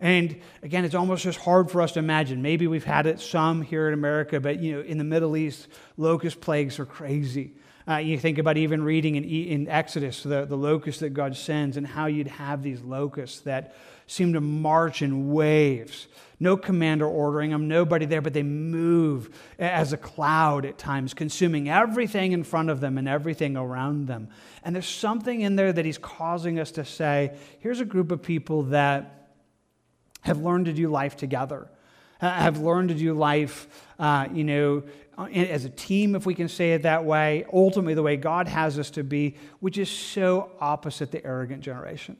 [0.00, 2.42] And again, it's almost just hard for us to imagine.
[2.42, 5.68] Maybe we've had it some here in America, but you know, in the Middle East,
[5.96, 7.52] locust plagues are crazy.
[7.86, 11.76] Uh, you think about even reading in, in Exodus the, the locusts that God sends
[11.76, 13.74] and how you'd have these locusts that
[14.08, 16.08] seem to march in waves.
[16.40, 21.68] No commander ordering them, nobody there, but they move as a cloud at times, consuming
[21.68, 24.28] everything in front of them and everything around them.
[24.64, 28.22] And there's something in there that he's causing us to say here's a group of
[28.22, 29.30] people that
[30.22, 31.68] have learned to do life together,
[32.20, 33.68] have learned to do life,
[33.98, 34.84] uh, you know,
[35.34, 38.78] as a team, if we can say it that way, ultimately the way God has
[38.78, 42.16] us to be, which is so opposite the arrogant generation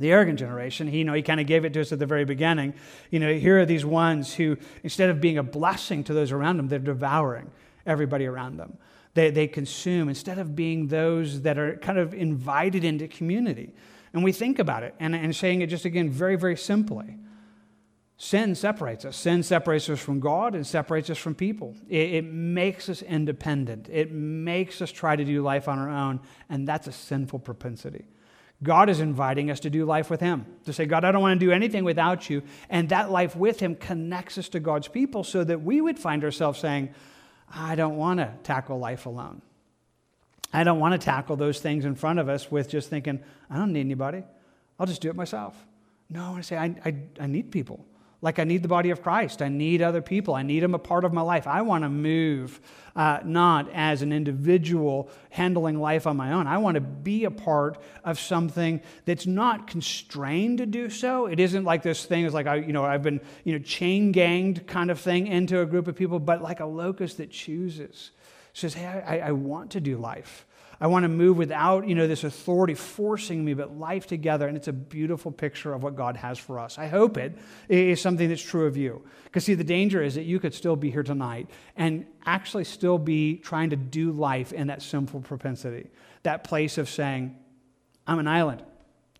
[0.00, 0.88] the arrogant generation.
[0.88, 2.74] He, you know, he kind of gave it to us at the very beginning.
[3.10, 6.56] You know, here are these ones who, instead of being a blessing to those around
[6.56, 7.50] them, they're devouring
[7.86, 8.78] everybody around them.
[9.12, 13.74] They, they consume instead of being those that are kind of invited into community.
[14.14, 17.18] And we think about it and, and saying it just again very, very simply.
[18.16, 19.16] Sin separates us.
[19.16, 21.74] Sin separates us from God and separates us from people.
[21.88, 23.88] It, it, makes us independent.
[23.90, 28.04] It makes us try to do life on our own, and that's a sinful propensity.
[28.62, 31.40] God is inviting us to do life with Him, to say, God, I don't want
[31.40, 32.42] to do anything without you.
[32.68, 36.22] And that life with Him connects us to God's people so that we would find
[36.24, 36.90] ourselves saying,
[37.52, 39.40] I don't want to tackle life alone.
[40.52, 43.56] I don't want to tackle those things in front of us with just thinking, I
[43.56, 44.24] don't need anybody.
[44.78, 45.54] I'll just do it myself.
[46.08, 47.86] No, I say, I, I, I need people.
[48.22, 49.40] Like I need the body of Christ.
[49.40, 50.34] I need other people.
[50.34, 51.46] I need them a part of my life.
[51.46, 52.60] I want to move
[52.94, 56.46] uh, not as an individual handling life on my own.
[56.46, 61.26] I want to be a part of something that's not constrained to do so.
[61.26, 64.12] It isn't like this thing is like I, you know, I've been you know chain
[64.12, 68.10] ganged kind of thing into a group of people, but like a locust that chooses
[68.52, 70.46] says, "Hey, I, I want to do life."
[70.82, 74.48] I want to move without, you know, this authority forcing me, but life together.
[74.48, 76.78] And it's a beautiful picture of what God has for us.
[76.78, 77.36] I hope it
[77.68, 79.04] is something that's true of you.
[79.24, 82.96] Because, see, the danger is that you could still be here tonight and actually still
[82.96, 85.90] be trying to do life in that sinful propensity,
[86.22, 87.36] that place of saying,
[88.06, 88.62] I'm an island.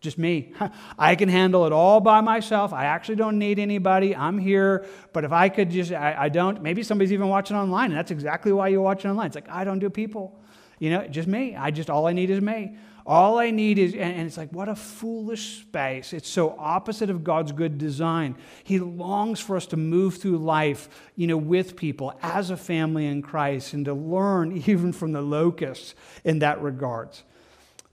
[0.01, 0.55] Just me.
[0.99, 2.73] I can handle it all by myself.
[2.73, 4.17] I actually don't need anybody.
[4.17, 4.87] I'm here.
[5.13, 8.11] But if I could just, I, I don't, maybe somebody's even watching online, and that's
[8.11, 9.27] exactly why you're watching online.
[9.27, 10.41] It's like, I don't do people.
[10.81, 11.55] You know, just me.
[11.55, 12.77] I just, all I need is me.
[13.07, 16.13] All I need is, and it's like, what a foolish space.
[16.13, 18.37] It's so opposite of God's good design.
[18.65, 23.07] He longs for us to move through life, you know, with people as a family
[23.07, 27.25] in Christ and to learn even from the locusts in that regards.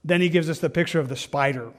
[0.04, 1.72] Then he gives us the picture of the spider.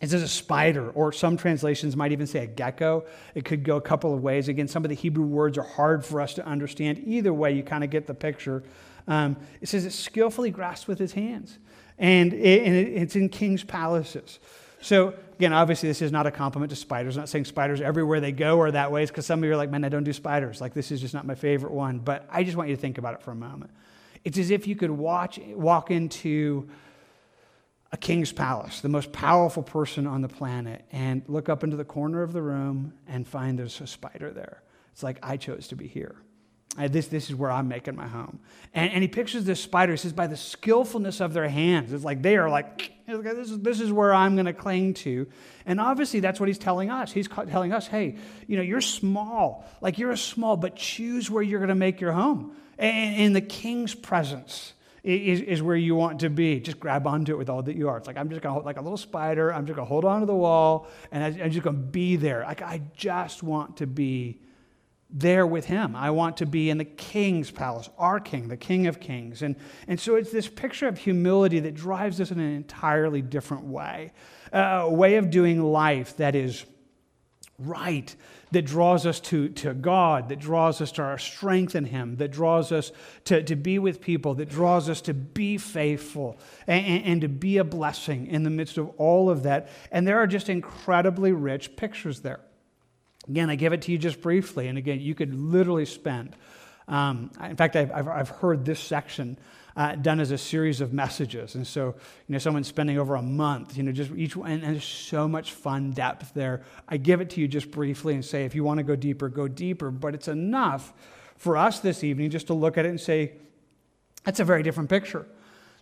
[0.00, 3.06] It says a spider, or some translations might even say a gecko.
[3.36, 4.48] It could go a couple of ways.
[4.48, 7.02] Again, some of the Hebrew words are hard for us to understand.
[7.06, 8.64] Either way, you kind of get the picture.
[9.08, 11.58] Um, it says it's skillfully grasped with his hands,
[11.98, 14.38] and, it, and it, it's in king's palaces.
[14.80, 17.16] So, again, obviously, this is not a compliment to spiders.
[17.16, 19.52] I'm not saying spiders everywhere they go are that way, It's because some of you
[19.52, 20.60] are like, man, I don't do spiders.
[20.60, 22.00] Like, this is just not my favorite one.
[22.00, 23.70] But I just want you to think about it for a moment.
[24.24, 26.68] It's as if you could watch, walk into
[27.92, 31.84] a king's palace, the most powerful person on the planet, and look up into the
[31.84, 34.62] corner of the room and find there's a spider there.
[34.92, 36.16] It's like, I chose to be here.
[36.76, 38.40] This, this is where I'm making my home.
[38.72, 39.92] And, and he pictures this spider.
[39.92, 41.92] He says, by the skillfulness of their hands.
[41.92, 45.26] It's like they are like, this is, this is where I'm going to cling to.
[45.66, 47.12] And obviously, that's what he's telling us.
[47.12, 49.66] He's telling us, hey, you know, you're small.
[49.82, 52.56] Like you're a small, but choose where you're going to make your home.
[52.78, 56.58] And in the king's presence is, is where you want to be.
[56.58, 57.98] Just grab onto it with all that you are.
[57.98, 59.90] It's like, I'm just going to, hold, like a little spider, I'm just going to
[59.90, 62.44] hold on to the wall, and I'm just going to be there.
[62.44, 64.40] Like, I just want to be
[65.12, 65.94] there with him.
[65.94, 69.42] I want to be in the king's palace, our king, the king of kings.
[69.42, 73.64] And, and so it's this picture of humility that drives us in an entirely different
[73.64, 74.12] way
[74.52, 76.64] uh, a way of doing life that is
[77.58, 78.14] right,
[78.50, 82.32] that draws us to, to God, that draws us to our strength in Him, that
[82.32, 82.92] draws us
[83.24, 87.58] to, to be with people, that draws us to be faithful and, and to be
[87.58, 89.68] a blessing in the midst of all of that.
[89.90, 92.40] And there are just incredibly rich pictures there.
[93.28, 96.34] Again, I give it to you just briefly, and again, you could literally spend.
[96.88, 99.38] Um, in fact, I've, I've, heard this section
[99.76, 101.54] uh, done as a series of messages.
[101.54, 101.94] And so,
[102.26, 104.84] you know, someone's spending over a month, you know, just each one, and, and there's
[104.84, 106.62] so much fun depth there.
[106.88, 109.28] I give it to you just briefly and say, if you want to go deeper,
[109.28, 109.90] go deeper.
[109.90, 110.92] But it's enough
[111.36, 113.32] for us this evening just to look at it and say,
[114.24, 115.26] that's a very different picture.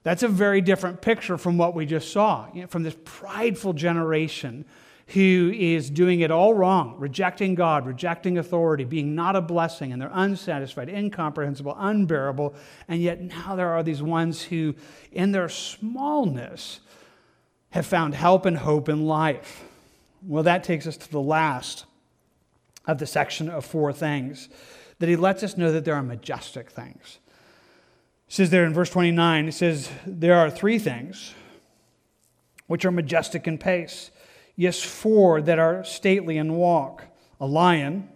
[0.03, 3.73] That's a very different picture from what we just saw, you know, from this prideful
[3.73, 4.65] generation
[5.13, 10.01] who is doing it all wrong, rejecting God, rejecting authority, being not a blessing, and
[10.01, 12.55] they're unsatisfied, incomprehensible, unbearable.
[12.87, 14.75] And yet now there are these ones who,
[15.11, 16.81] in their smallness,
[17.71, 19.65] have found help and hope in life.
[20.25, 21.87] Well, that takes us to the last
[22.87, 24.49] of the section of four things
[25.01, 27.19] that he lets us know that there are majestic things.
[28.29, 31.35] It says there in verse 29, it says, There are three things
[32.69, 34.13] which are majestic in pace
[34.57, 37.05] Yes, four that are stately in walk
[37.41, 38.09] a lion,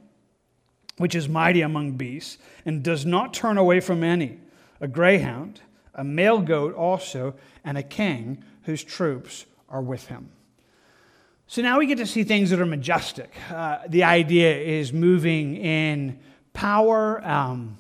[0.99, 4.39] which is mighty among beasts, and does not turn away from any,
[4.81, 5.61] a greyhound,
[5.95, 10.29] a male goat also, and a king whose troops are with him.
[11.47, 13.33] So now we get to see things that are majestic.
[13.51, 16.19] Uh, the idea is moving in
[16.53, 17.27] power.
[17.27, 17.77] Um,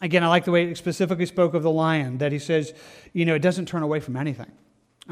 [0.00, 2.74] again, I like the way it specifically spoke of the lion, that he says,
[3.12, 4.50] you know, it doesn't turn away from anything.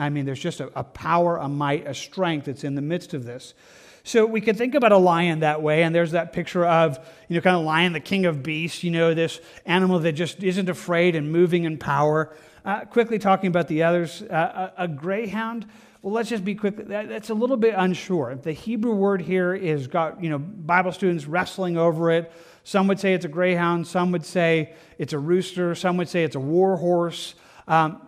[0.00, 3.14] I mean, there's just a, a, power, a might, a strength that's in the midst
[3.14, 3.54] of this.
[4.02, 6.98] So we can think about a lion that way, and there's that picture of,
[7.28, 10.42] you know, kind of lion, the king of beasts, you know, this animal that just
[10.42, 12.34] isn't afraid and moving in power.
[12.64, 15.66] Uh, quickly talking about the others, uh, a, a, greyhound.
[16.02, 16.88] Well, let's just be quick.
[16.88, 18.34] That, that's a little bit unsure.
[18.34, 22.32] The Hebrew word here is got, you know, Bible students wrestling over it.
[22.64, 23.86] Some would say it's a greyhound.
[23.86, 25.74] Some would say it's a rooster.
[25.74, 27.34] Some would say it's a war horse.
[27.68, 28.00] Um,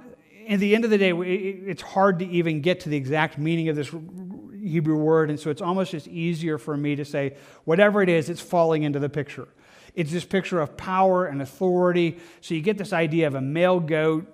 [0.49, 3.69] at the end of the day, it's hard to even get to the exact meaning
[3.69, 5.31] of this Hebrew word.
[5.31, 8.83] And so it's almost just easier for me to say, whatever it is, it's falling
[8.85, 9.49] into the picture.
[9.95, 12.19] It's this picture of power and authority.
[12.41, 14.27] So you get this idea of a male goat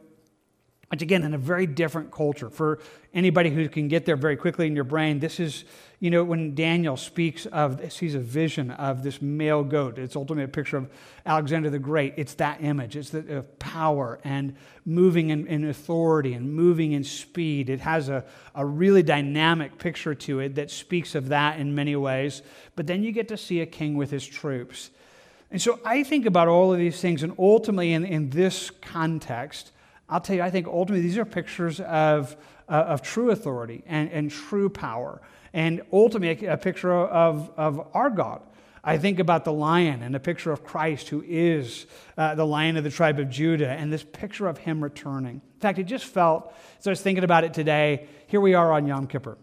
[0.90, 2.48] which again, in a very different culture.
[2.48, 2.78] For
[3.12, 5.64] anybody who can get there very quickly in your brain, this is,
[6.00, 9.98] you know, when Daniel speaks of, sees a vision of this male goat.
[9.98, 10.88] It's ultimately a picture of
[11.26, 12.14] Alexander the Great.
[12.16, 12.96] It's that image.
[12.96, 17.68] It's the of power and moving in, in, authority and moving in speed.
[17.68, 18.24] It has a,
[18.54, 22.40] a really dynamic picture to it that speaks of that in many ways.
[22.76, 24.90] But then you get to see a king with his troops.
[25.50, 29.72] And so I think about all of these things, and ultimately in, in this context,
[30.08, 32.36] I'll tell you, I think ultimately these are pictures of,
[32.68, 35.20] uh, of true authority and, and true power,
[35.52, 38.42] and ultimately a picture of, of our God.
[38.82, 41.86] I think about the lion and a picture of Christ, who is
[42.16, 45.42] uh, the lion of the tribe of Judah, and this picture of him returning.
[45.56, 48.72] In fact, it just felt, as I was thinking about it today, here we are
[48.72, 49.36] on Yom Kippur.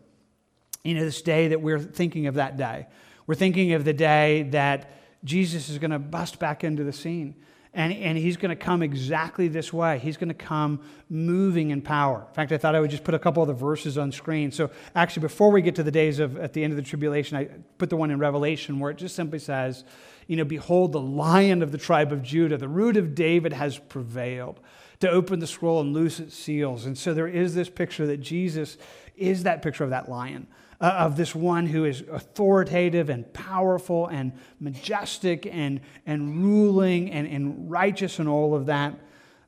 [0.84, 2.88] You know, this day that we're thinking of that day.
[3.28, 4.92] We're thinking of the day that
[5.24, 7.36] Jesus is going to bust back into the scene.
[7.76, 10.00] And, and he's going to come exactly this way.
[10.00, 12.26] He's going to come moving in power.
[12.28, 14.50] In fact, I thought I would just put a couple of the verses on screen.
[14.50, 17.38] So, actually, before we get to the days of at the end of the tribulation,
[17.38, 19.84] I put the one in Revelation where it just simply says,
[20.28, 23.78] you know, behold, the lion of the tribe of Judah, the root of David has
[23.78, 24.62] prevailed
[25.02, 26.86] to open the scroll and loose its seals.
[26.86, 28.78] And so there is this picture that Jesus
[29.18, 30.48] is that picture of that lion
[30.80, 37.72] of this one who is authoritative and powerful and majestic and, and ruling and, and
[37.72, 39.00] righteous and all of that.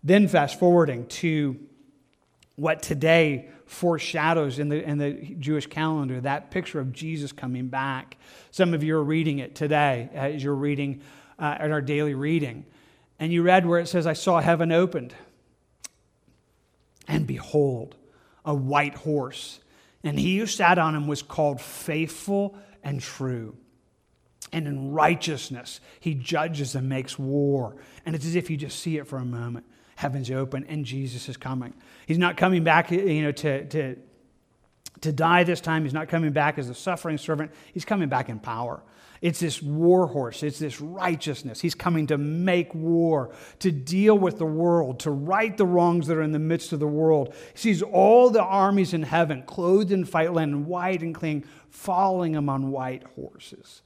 [0.04, 1.60] Then, fast forwarding to
[2.56, 8.18] what today foreshadows in the, in the Jewish calendar that picture of Jesus coming back.
[8.52, 11.02] Some of you are reading it today as you're reading
[11.38, 12.66] uh, at our daily reading.
[13.20, 15.14] And you read where it says, I saw heaven opened,
[17.08, 17.96] and behold,
[18.46, 19.60] a white horse
[20.04, 23.56] and he who sat on him was called faithful and true.
[24.54, 27.76] And in righteousness, he judges and makes war.
[28.06, 29.66] And it's as if you just see it for a moment.
[29.96, 31.74] Heaven's open and Jesus is coming.
[32.06, 33.98] He's not coming back, you know, to, to,
[35.02, 35.84] to die this time.
[35.84, 37.52] He's not coming back as a suffering servant.
[37.74, 38.82] He's coming back in power.
[39.22, 41.60] It's this war horse, it's this righteousness.
[41.60, 46.18] He's coming to make war, to deal with the world, to right the wrongs that
[46.18, 47.34] are in the midst of the world.
[47.54, 52.36] He sees all the armies in heaven, clothed in fight linen, white and clean, following
[52.36, 53.82] him on white horses.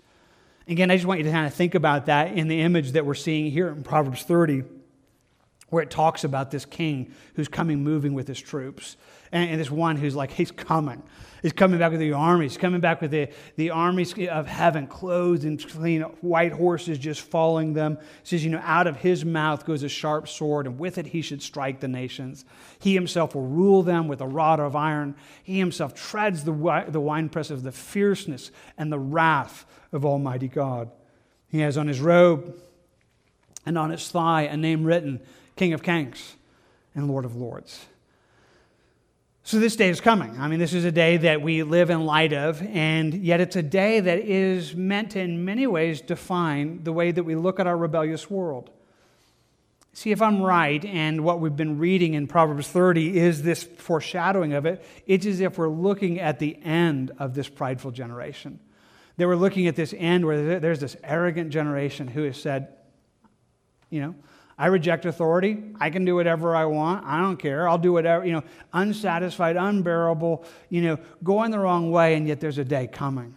[0.68, 3.06] Again, I just want you to kind of think about that in the image that
[3.06, 4.64] we're seeing here in Proverbs 30,
[5.70, 8.98] where it talks about this king who's coming moving with his troops.
[9.32, 11.02] And, and this one who's like, he's coming.
[11.42, 12.46] He's coming back with the army.
[12.46, 17.22] He's coming back with the, the armies of heaven, clothed in clean white horses, just
[17.22, 17.98] following them.
[18.22, 21.08] He says, you know, out of his mouth goes a sharp sword, and with it
[21.08, 22.46] he should strike the nations.
[22.78, 25.16] He himself will rule them with a rod of iron.
[25.42, 30.92] He himself treads the, the winepress of the fierceness and the wrath of Almighty God.
[31.48, 32.56] He has on his robe
[33.66, 35.22] and on his thigh a name written,
[35.56, 36.36] King of Kings
[36.94, 37.88] and Lord of Lords.
[39.52, 40.40] So this day is coming.
[40.40, 43.58] I mean, this is a day that we live in light of, and yet it's
[43.58, 47.60] a day that is meant to, in many ways, define the way that we look
[47.60, 48.70] at our rebellious world.
[49.92, 54.54] See, if I'm right, and what we've been reading in Proverbs 30 is this foreshadowing
[54.54, 58.58] of it, it's as if we're looking at the end of this prideful generation.
[59.18, 62.70] That we're looking at this end where there's this arrogant generation who has said,
[63.90, 64.16] you know,
[64.62, 65.58] I reject authority.
[65.80, 67.04] I can do whatever I want.
[67.04, 67.68] I don't care.
[67.68, 68.44] I'll do whatever, you know,
[68.74, 73.36] unsatisfied, unbearable, you know, going the wrong way, and yet there's a day coming.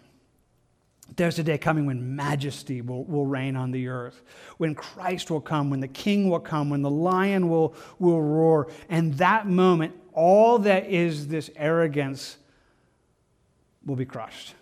[1.17, 4.21] There's a day coming when majesty will, will reign on the earth,
[4.59, 8.69] when Christ will come, when the king will come, when the lion will, will roar.
[8.91, 12.37] And that moment, all that is this arrogance
[13.87, 14.57] will be crushed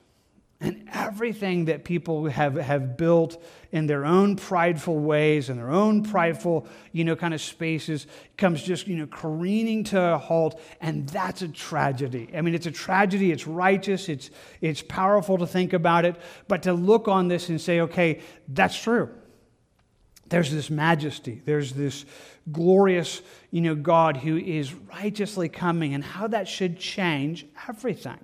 [0.63, 3.43] and everything that people have, have built
[3.73, 8.07] in their own prideful ways and their own prideful, you know, kind of spaces
[8.37, 10.61] comes just, you know, careening to a halt.
[10.81, 12.31] And that's a tragedy.
[12.37, 13.33] I mean, it's a tragedy.
[13.33, 14.09] It's righteous.
[14.09, 16.15] It's, it's powerful to think about it.
[16.47, 19.11] But to look on this and say, okay, that's true.
[20.29, 21.43] There's this majesty.
[21.45, 22.05] There's this
[22.53, 28.19] glorious, you know, God who is righteously coming and how that should change everything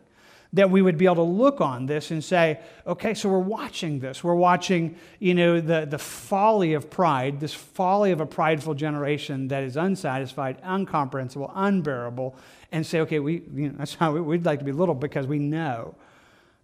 [0.55, 4.01] that we would be able to look on this and say, okay, so we're watching
[4.01, 4.25] this.
[4.25, 9.49] We're watching, you know, the, the folly of pride, this folly of a prideful generation
[9.49, 12.35] that is unsatisfied, incomprehensible, unbearable,
[12.73, 15.27] and say, okay, we, you know, that's how we, we'd like to be little because
[15.27, 15.95] we know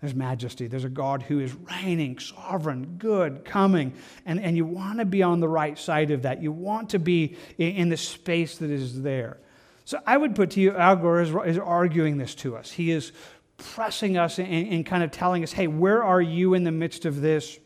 [0.01, 0.67] there's majesty.
[0.67, 3.93] There's a God who is reigning, sovereign, good, coming.
[4.27, 6.43] And, and you want to be on the right side of that.
[6.43, 9.39] You want to be in, in the space that is there.
[9.87, 12.71] So I would put to you, Agur is, is arguing this to us.
[12.71, 13.13] He is
[13.57, 17.05] pressing us and, and kind of telling us, hey, where are you in the midst
[17.05, 17.59] of this?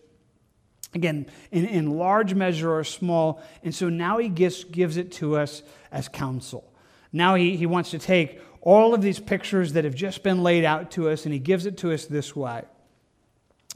[0.95, 3.43] Again, in, in large measure or small.
[3.63, 5.63] And so now he gives, gives it to us
[5.93, 6.73] as counsel.
[7.13, 10.65] Now he, he wants to take all of these pictures that have just been laid
[10.65, 12.63] out to us and he gives it to us this way.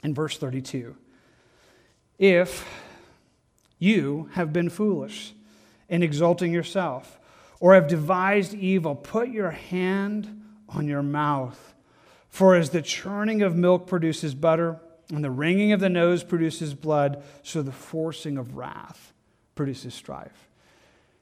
[0.02, 0.96] In verse 32
[2.18, 2.66] If
[3.78, 5.34] you have been foolish
[5.88, 7.18] in exalting yourself,
[7.60, 11.71] or have devised evil, put your hand on your mouth
[12.32, 14.80] for as the churning of milk produces butter,
[15.12, 19.12] and the wringing of the nose produces blood, so the forcing of wrath
[19.54, 20.48] produces strife.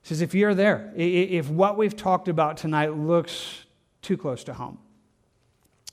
[0.02, 3.64] He says, if you're there, if what we've talked about tonight looks
[4.02, 4.78] too close to home,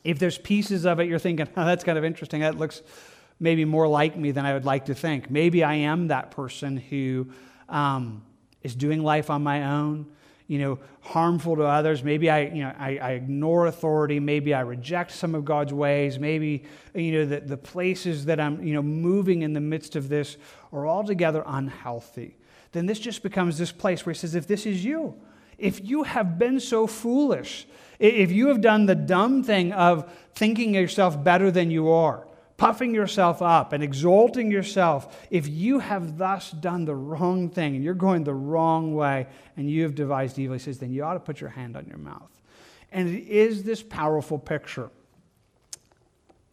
[0.04, 2.84] if there's pieces of it you're thinking, oh, that's kind of interesting, that looks
[3.40, 5.32] maybe more like me than I would like to think.
[5.32, 7.28] Maybe I am that person who
[7.70, 8.22] um,
[8.62, 10.06] is doing life on my own
[10.48, 12.04] you know, harmful to others.
[12.04, 14.20] Maybe I, you know, I, I, ignore authority.
[14.20, 16.20] Maybe I reject some of God's ways.
[16.20, 20.08] Maybe, you know, the, the places that I'm, you know, moving in the midst of
[20.08, 20.38] this
[20.72, 22.38] are altogether unhealthy.
[22.72, 25.16] Then this just becomes this place where he says, if this is you,
[25.58, 27.68] if you have been so foolish,
[28.00, 32.27] if you have done the dumb thing of thinking yourself better than you are,
[32.58, 37.84] puffing yourself up and exalting yourself, if you have thus done the wrong thing and
[37.84, 41.14] you're going the wrong way and you have devised evil, he says, then you ought
[41.14, 42.32] to put your hand on your mouth.
[42.92, 44.90] And it is this powerful picture.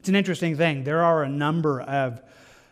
[0.01, 0.85] It's an interesting thing.
[0.85, 2.21] There are a number of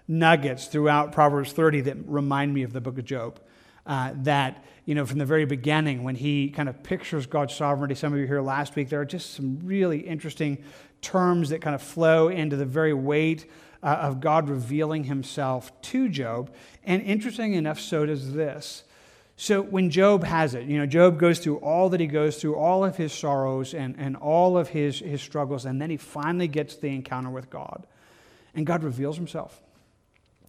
[0.07, 3.41] nuggets throughout Proverbs 30 that remind me of the book of Job.
[3.85, 7.97] Uh, that, you know, from the very beginning, when he kind of pictures God's sovereignty,
[7.97, 10.59] some of you here last week, there are just some really interesting
[11.01, 13.51] terms that kind of flow into the very weight
[13.83, 16.55] uh, of God revealing himself to Job.
[16.85, 18.85] And interesting enough, so does this.
[19.37, 22.55] So when Job has it, you know, Job goes through all that he goes through,
[22.55, 26.47] all of his sorrows and, and all of his, his struggles, and then he finally
[26.47, 27.87] gets the encounter with God.
[28.55, 29.61] And God reveals himself.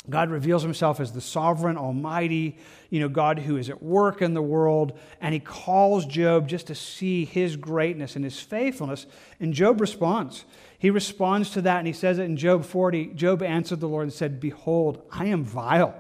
[0.10, 2.58] God reveals himself as the sovereign, almighty,
[2.90, 6.68] you know, God who is at work in the world, and he calls Job just
[6.68, 9.06] to see his greatness and his faithfulness,
[9.40, 10.44] and Job responds.
[10.78, 13.14] He responds to that, and he says it in Job 40.
[13.14, 15.96] Job answered the Lord and said, Behold, I am vile.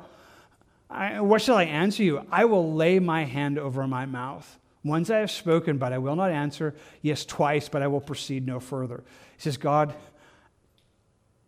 [0.89, 2.25] I, what shall I answer you?
[2.29, 4.59] I will lay my hand over my mouth.
[4.83, 6.75] Once I have spoken, but I will not answer.
[7.01, 9.03] Yes, twice, but I will proceed no further.
[9.37, 9.93] He says, God,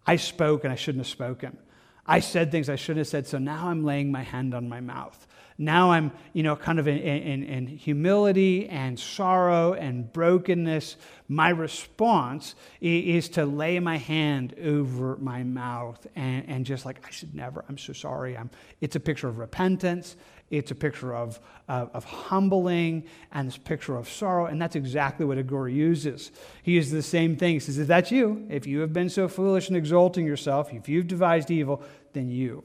[0.08, 1.58] I spoke and I shouldn't have spoken.
[2.06, 4.80] I said things I shouldn't have said, so now I'm laying my hand on my
[4.80, 5.28] mouth.
[5.58, 10.97] Now I'm, you know, kind of in, in, in humility and sorrow and brokenness.
[11.30, 17.10] My response is to lay my hand over my mouth and, and just like, I
[17.10, 18.38] should never, I'm so sorry.
[18.38, 18.49] I'm,
[18.82, 20.18] it's a picture of repentance.
[20.50, 24.46] It's a picture of, uh, of humbling and this picture of sorrow.
[24.46, 26.32] And that's exactly what Agur uses.
[26.62, 27.54] He uses the same thing.
[27.56, 30.88] He says, If that's you, if you have been so foolish and exalting yourself, if
[30.88, 31.84] you've devised evil,
[32.14, 32.64] then you.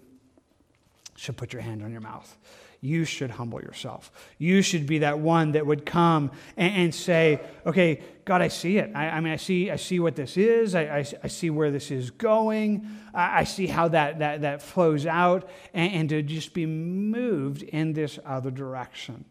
[1.17, 2.37] should put your hand on your mouth.
[2.83, 4.11] You should humble yourself.
[4.39, 8.79] You should be that one that would come and, and say, okay, God, I see
[8.79, 8.91] it.
[8.95, 10.75] I, I, mean, I see, I see what this is.
[10.75, 12.89] I, I, I see where this is going.
[13.13, 17.93] I, see how that, that, that flows out, and, and to just be moved in
[17.93, 19.25] this other direction.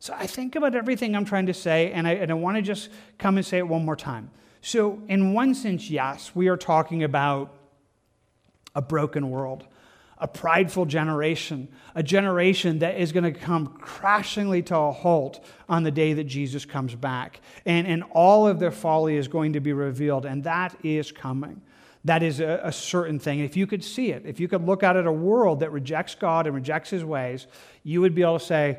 [0.00, 2.62] So I think about everything I'm trying to say, and I, and I want to
[2.62, 2.88] just
[3.18, 4.30] come and say it one more time.
[4.62, 7.54] So, in one sense, yes, we are talking about
[8.74, 9.66] a broken world
[10.20, 15.82] a prideful generation, a generation that is going to come crashingly to a halt on
[15.82, 17.40] the day that Jesus comes back.
[17.64, 21.62] And, and all of their folly is going to be revealed, and that is coming.
[22.04, 23.40] That is a, a certain thing.
[23.40, 26.14] If you could see it, if you could look out at a world that rejects
[26.14, 27.46] God and rejects his ways,
[27.82, 28.78] you would be able to say,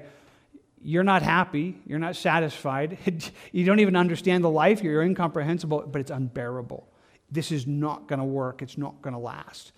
[0.84, 2.98] you're not happy, you're not satisfied,
[3.52, 6.88] you don't even understand the life, you're incomprehensible, but it's unbearable.
[7.32, 9.72] This is not going to work, it's not going to last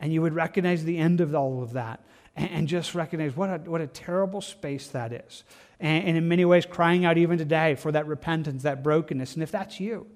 [0.00, 2.00] and you would recognize the end of all of that
[2.36, 5.44] and, just recognize what a, what a terrible space that is.
[5.78, 9.34] And, and in many ways, crying out even today for that repentance, that brokenness.
[9.34, 10.06] And if that's you,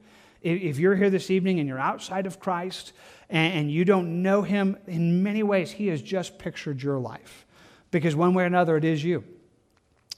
[0.42, 2.92] if, you're here this evening and you're outside of Christ
[3.28, 7.46] and you don't know Him, in many ways, He has just pictured your life.
[7.90, 9.24] Because one way or another, it is you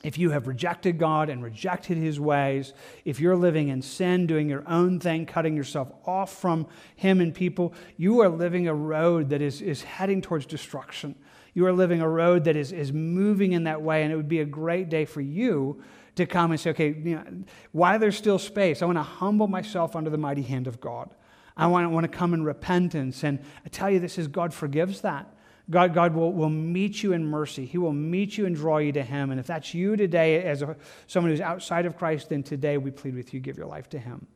[0.06, 2.72] if you have rejected God and rejected his ways,
[3.04, 7.34] if you're living in sin, doing your own thing, cutting yourself off from him and
[7.34, 11.16] people, you are living a road that is, is heading towards destruction.
[11.54, 14.28] You are living a road that is, is moving in that way, and it would
[14.28, 15.82] be a great day for you
[16.14, 17.24] to come and say, okay, you know,
[17.72, 21.10] while there's still space, I want to humble myself under the mighty hand of God.
[21.56, 23.24] I want, I want to come in repentance.
[23.24, 25.34] And I tell you, this is God forgives that.
[25.68, 27.66] God, God will, will meet you in mercy.
[27.66, 29.30] He will meet you and draw you to Him.
[29.30, 32.92] And if that's you today, as a, someone who's outside of Christ, then today we
[32.92, 34.26] plead with you, give your life to Him.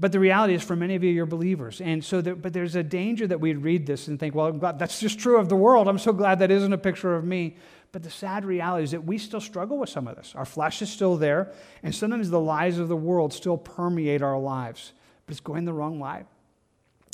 [0.00, 1.80] But the reality is, for many of you, you're believers.
[1.80, 4.58] And so, there, but there's a danger that we'd read this and think, well, I'm
[4.58, 5.88] glad that's just true of the world.
[5.88, 7.56] I'm so glad that isn't a picture of me.
[7.90, 10.34] But the sad reality is that we still struggle with some of this.
[10.36, 11.52] Our flesh is still there,
[11.82, 14.92] and sometimes the lies of the world still permeate our lives,
[15.26, 16.24] but it's going the wrong way.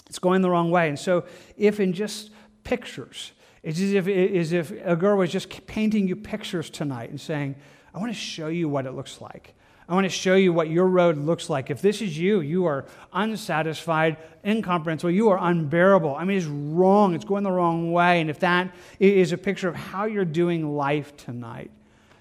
[0.06, 0.88] It's going the wrong way.
[0.88, 1.24] And so,
[1.56, 2.30] if in just
[2.62, 3.32] pictures,
[3.62, 7.56] it's as if, as if Agur was just painting you pictures tonight and saying,
[7.94, 9.54] I want to show you what it looks like.
[9.88, 11.70] I want to show you what your road looks like.
[11.70, 16.14] If this is you, you are unsatisfied, incomprehensible, you are unbearable.
[16.14, 18.20] I mean, it's wrong, it's going the wrong way.
[18.20, 21.70] And if that is a picture of how you're doing life tonight,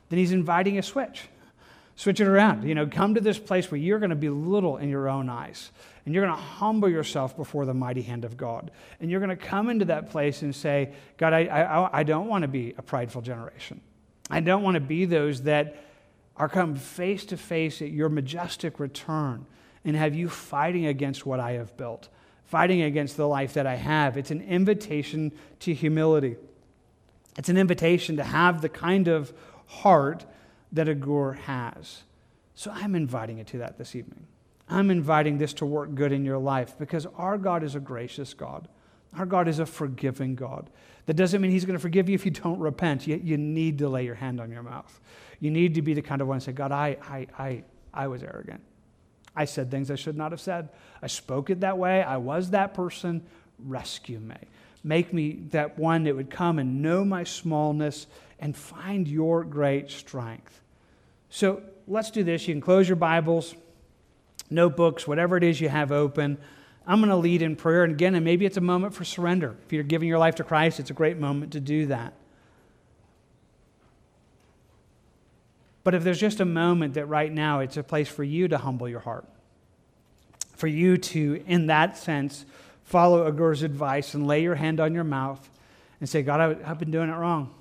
[0.09, 1.23] then he's inviting a switch.
[1.95, 2.67] Switch it around.
[2.67, 5.29] You know, come to this place where you're going to be little in your own
[5.29, 5.71] eyes.
[6.06, 8.72] And you're going to humble yourself before the mighty hand of God.
[8.99, 12.28] And you're going to come into that place and say, God, I, I, I don't
[12.28, 13.80] want to be a prideful generation.
[14.30, 15.78] I don't want to be those that
[16.36, 19.45] are come face to face at your majestic return
[19.86, 22.10] and have you fighting against what I have built,
[22.45, 24.18] fighting against the life that I have.
[24.18, 26.38] It's an invitation to humility.
[27.38, 29.34] It's an invitation to have the kind of
[29.68, 30.26] heart
[30.72, 32.04] that Agur has.
[32.56, 34.28] So I'm inviting you to that this evening.
[34.70, 38.34] I'm inviting this to work good in your life because our God is a gracious
[38.34, 38.68] God.
[39.18, 40.70] Our God is a forgiving God.
[41.05, 43.05] That doesn't mean He's going to forgive you if you don't repent.
[43.05, 44.99] You, you need to lay your hand on your mouth.
[45.39, 48.07] You need to be the kind of one to say, God, I, I, I, I
[48.07, 48.61] was arrogant.
[49.36, 50.70] I said things I should not have said.
[51.01, 52.01] I spoke it that way.
[52.01, 53.24] I was that person.
[53.59, 54.36] Rescue me.
[54.84, 58.07] Make me that one that would come and know my smallness
[58.39, 60.61] and find your great strength.
[61.30, 62.47] So let's do this.
[62.47, 63.55] You can close your Bibles
[64.54, 66.38] notebooks, whatever it is you have open.
[66.86, 67.84] I'm going to lead in prayer.
[67.84, 69.56] And again, and maybe it's a moment for surrender.
[69.66, 72.14] If you're giving your life to Christ, it's a great moment to do that.
[75.84, 78.58] But if there's just a moment that right now it's a place for you to
[78.58, 79.26] humble your heart,
[80.56, 82.45] for you to, in that sense,
[82.84, 85.49] follow Agur's advice and lay your hand on your mouth
[85.99, 87.54] and say, God, I, have been doing it wrong.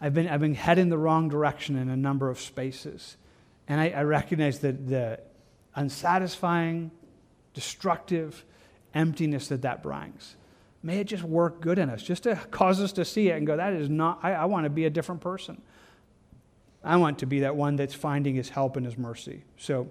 [0.00, 3.16] I've been, I've been heading the wrong direction in a number of spaces.
[3.68, 5.20] And I, I recognize that the
[5.76, 6.90] unsatisfying,
[7.52, 8.44] destructive
[8.94, 10.36] emptiness that that brings.
[10.82, 13.46] May it just work good in us, just to cause us to see it and
[13.46, 15.60] go, that is not, I, I want to be a different person.
[16.82, 19.44] I want to be that one that's finding his help and his mercy.
[19.56, 19.88] So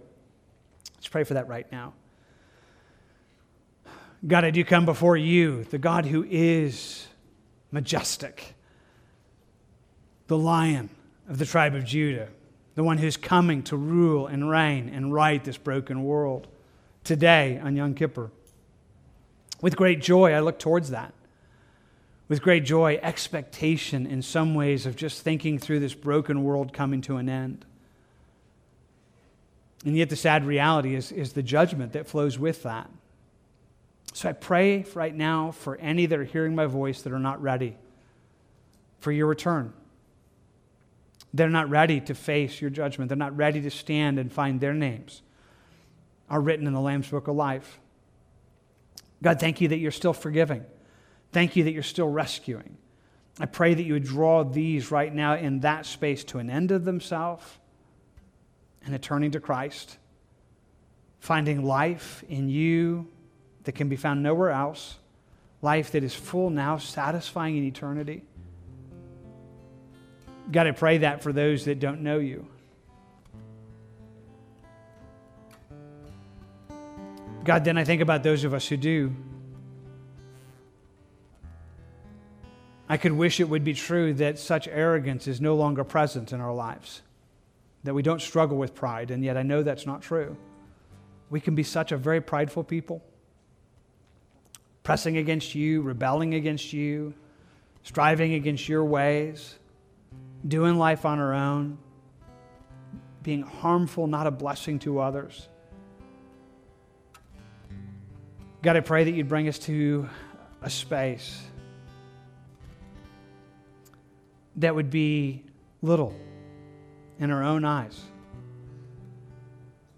[0.95, 1.93] let's pray for that right now.
[4.25, 7.07] God, I do come before you, the God who is
[7.71, 8.53] majestic,
[10.27, 10.89] the lion
[11.27, 12.29] of the tribe of Judah
[12.75, 16.47] the one who's coming to rule and reign and right this broken world
[17.03, 18.31] today on Yom Kippur.
[19.61, 21.13] With great joy, I look towards that.
[22.27, 27.01] With great joy, expectation in some ways of just thinking through this broken world coming
[27.01, 27.65] to an end.
[29.85, 32.89] And yet, the sad reality is, is the judgment that flows with that.
[34.13, 37.41] So I pray right now for any that are hearing my voice that are not
[37.41, 37.75] ready
[38.99, 39.73] for your return.
[41.33, 43.09] They're not ready to face your judgment.
[43.09, 45.21] They're not ready to stand and find their names
[46.29, 47.79] are written in the Lamb's Book of Life.
[49.21, 50.65] God, thank you that you're still forgiving.
[51.31, 52.77] Thank you that you're still rescuing.
[53.39, 56.71] I pray that you would draw these right now in that space to an end
[56.71, 57.45] of themselves
[58.85, 59.97] and a turning to Christ,
[61.19, 63.07] finding life in you
[63.63, 64.97] that can be found nowhere else,
[65.61, 68.23] life that is full now, satisfying in eternity.
[70.51, 72.47] God, I pray that for those that don't know you.
[77.43, 79.13] God, then I think about those of us who do.
[82.87, 86.39] I could wish it would be true that such arrogance is no longer present in
[86.39, 87.01] our lives,
[87.83, 90.37] that we don't struggle with pride, and yet I know that's not true.
[91.29, 93.01] We can be such a very prideful people,
[94.83, 97.13] pressing against you, rebelling against you,
[97.83, 99.55] striving against your ways,
[100.47, 101.77] doing life on our own,
[103.21, 105.47] being harmful, not a blessing to others.
[108.61, 110.07] God, I pray that you'd bring us to
[110.61, 111.41] a space
[114.57, 115.43] that would be
[115.81, 116.15] little
[117.19, 117.99] in our own eyes.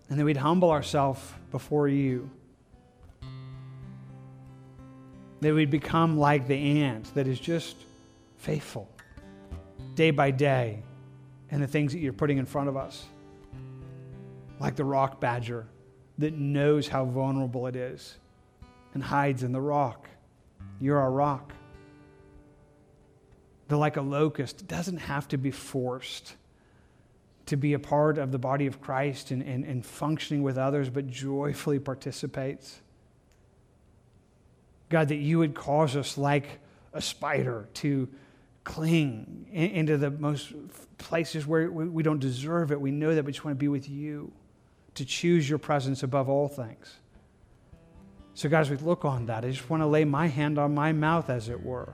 [0.09, 1.21] And that we'd humble ourselves
[1.51, 2.29] before you.
[5.41, 7.75] That we'd become like the ant that is just
[8.37, 8.87] faithful
[9.95, 10.83] day by day
[11.49, 13.05] and the things that you're putting in front of us.
[14.59, 15.67] Like the rock badger
[16.17, 18.15] that knows how vulnerable it is
[18.93, 20.07] and hides in the rock.
[20.79, 21.53] You're our rock.
[23.67, 26.35] The like a locust doesn't have to be forced
[27.47, 30.89] to be a part of the body of Christ and, and, and functioning with others,
[30.89, 32.81] but joyfully participates.
[34.89, 36.59] God, that you would cause us like
[36.93, 38.07] a spider to
[38.65, 40.51] cling in, into the most
[40.97, 42.81] places where we, we don't deserve it.
[42.81, 44.33] We know that we just want to be with you,
[44.95, 46.97] to choose your presence above all things.
[48.33, 49.45] So, guys, we look on that.
[49.45, 51.93] I just want to lay my hand on my mouth, as it were,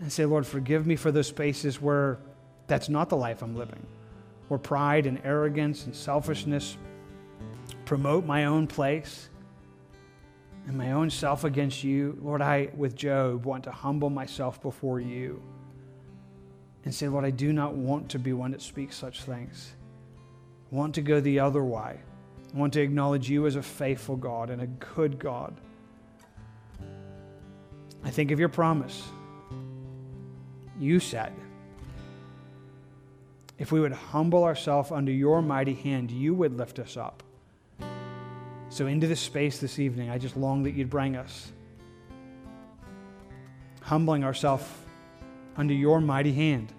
[0.00, 2.18] and say, Lord, forgive me for those spaces where
[2.66, 3.86] that's not the life I'm living,
[4.48, 6.76] where pride and arrogance and selfishness
[7.84, 9.28] promote my own place
[10.66, 12.18] and my own self against you.
[12.20, 15.40] Lord, I, with Job, want to humble myself before you
[16.88, 19.74] and say, Lord, I do not want to be one that speaks such things.
[20.72, 22.00] I want to go the other way.
[22.00, 25.54] I want to acknowledge you as a faithful God and a good God.
[28.02, 29.06] I think of your promise.
[30.80, 31.34] You said,
[33.58, 37.22] if we would humble ourselves under your mighty hand, you would lift us up.
[38.70, 41.52] So, into this space this evening, I just long that you'd bring us,
[43.82, 44.64] humbling ourselves
[45.54, 46.72] under your mighty hand.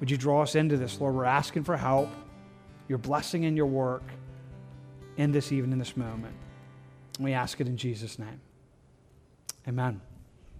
[0.00, 1.14] Would you draw us into this, Lord?
[1.14, 2.08] We're asking for help
[2.88, 4.02] your blessing in your work
[5.16, 6.34] in this even in this moment.
[7.20, 8.40] We ask it in Jesus' name.
[9.68, 10.00] Amen.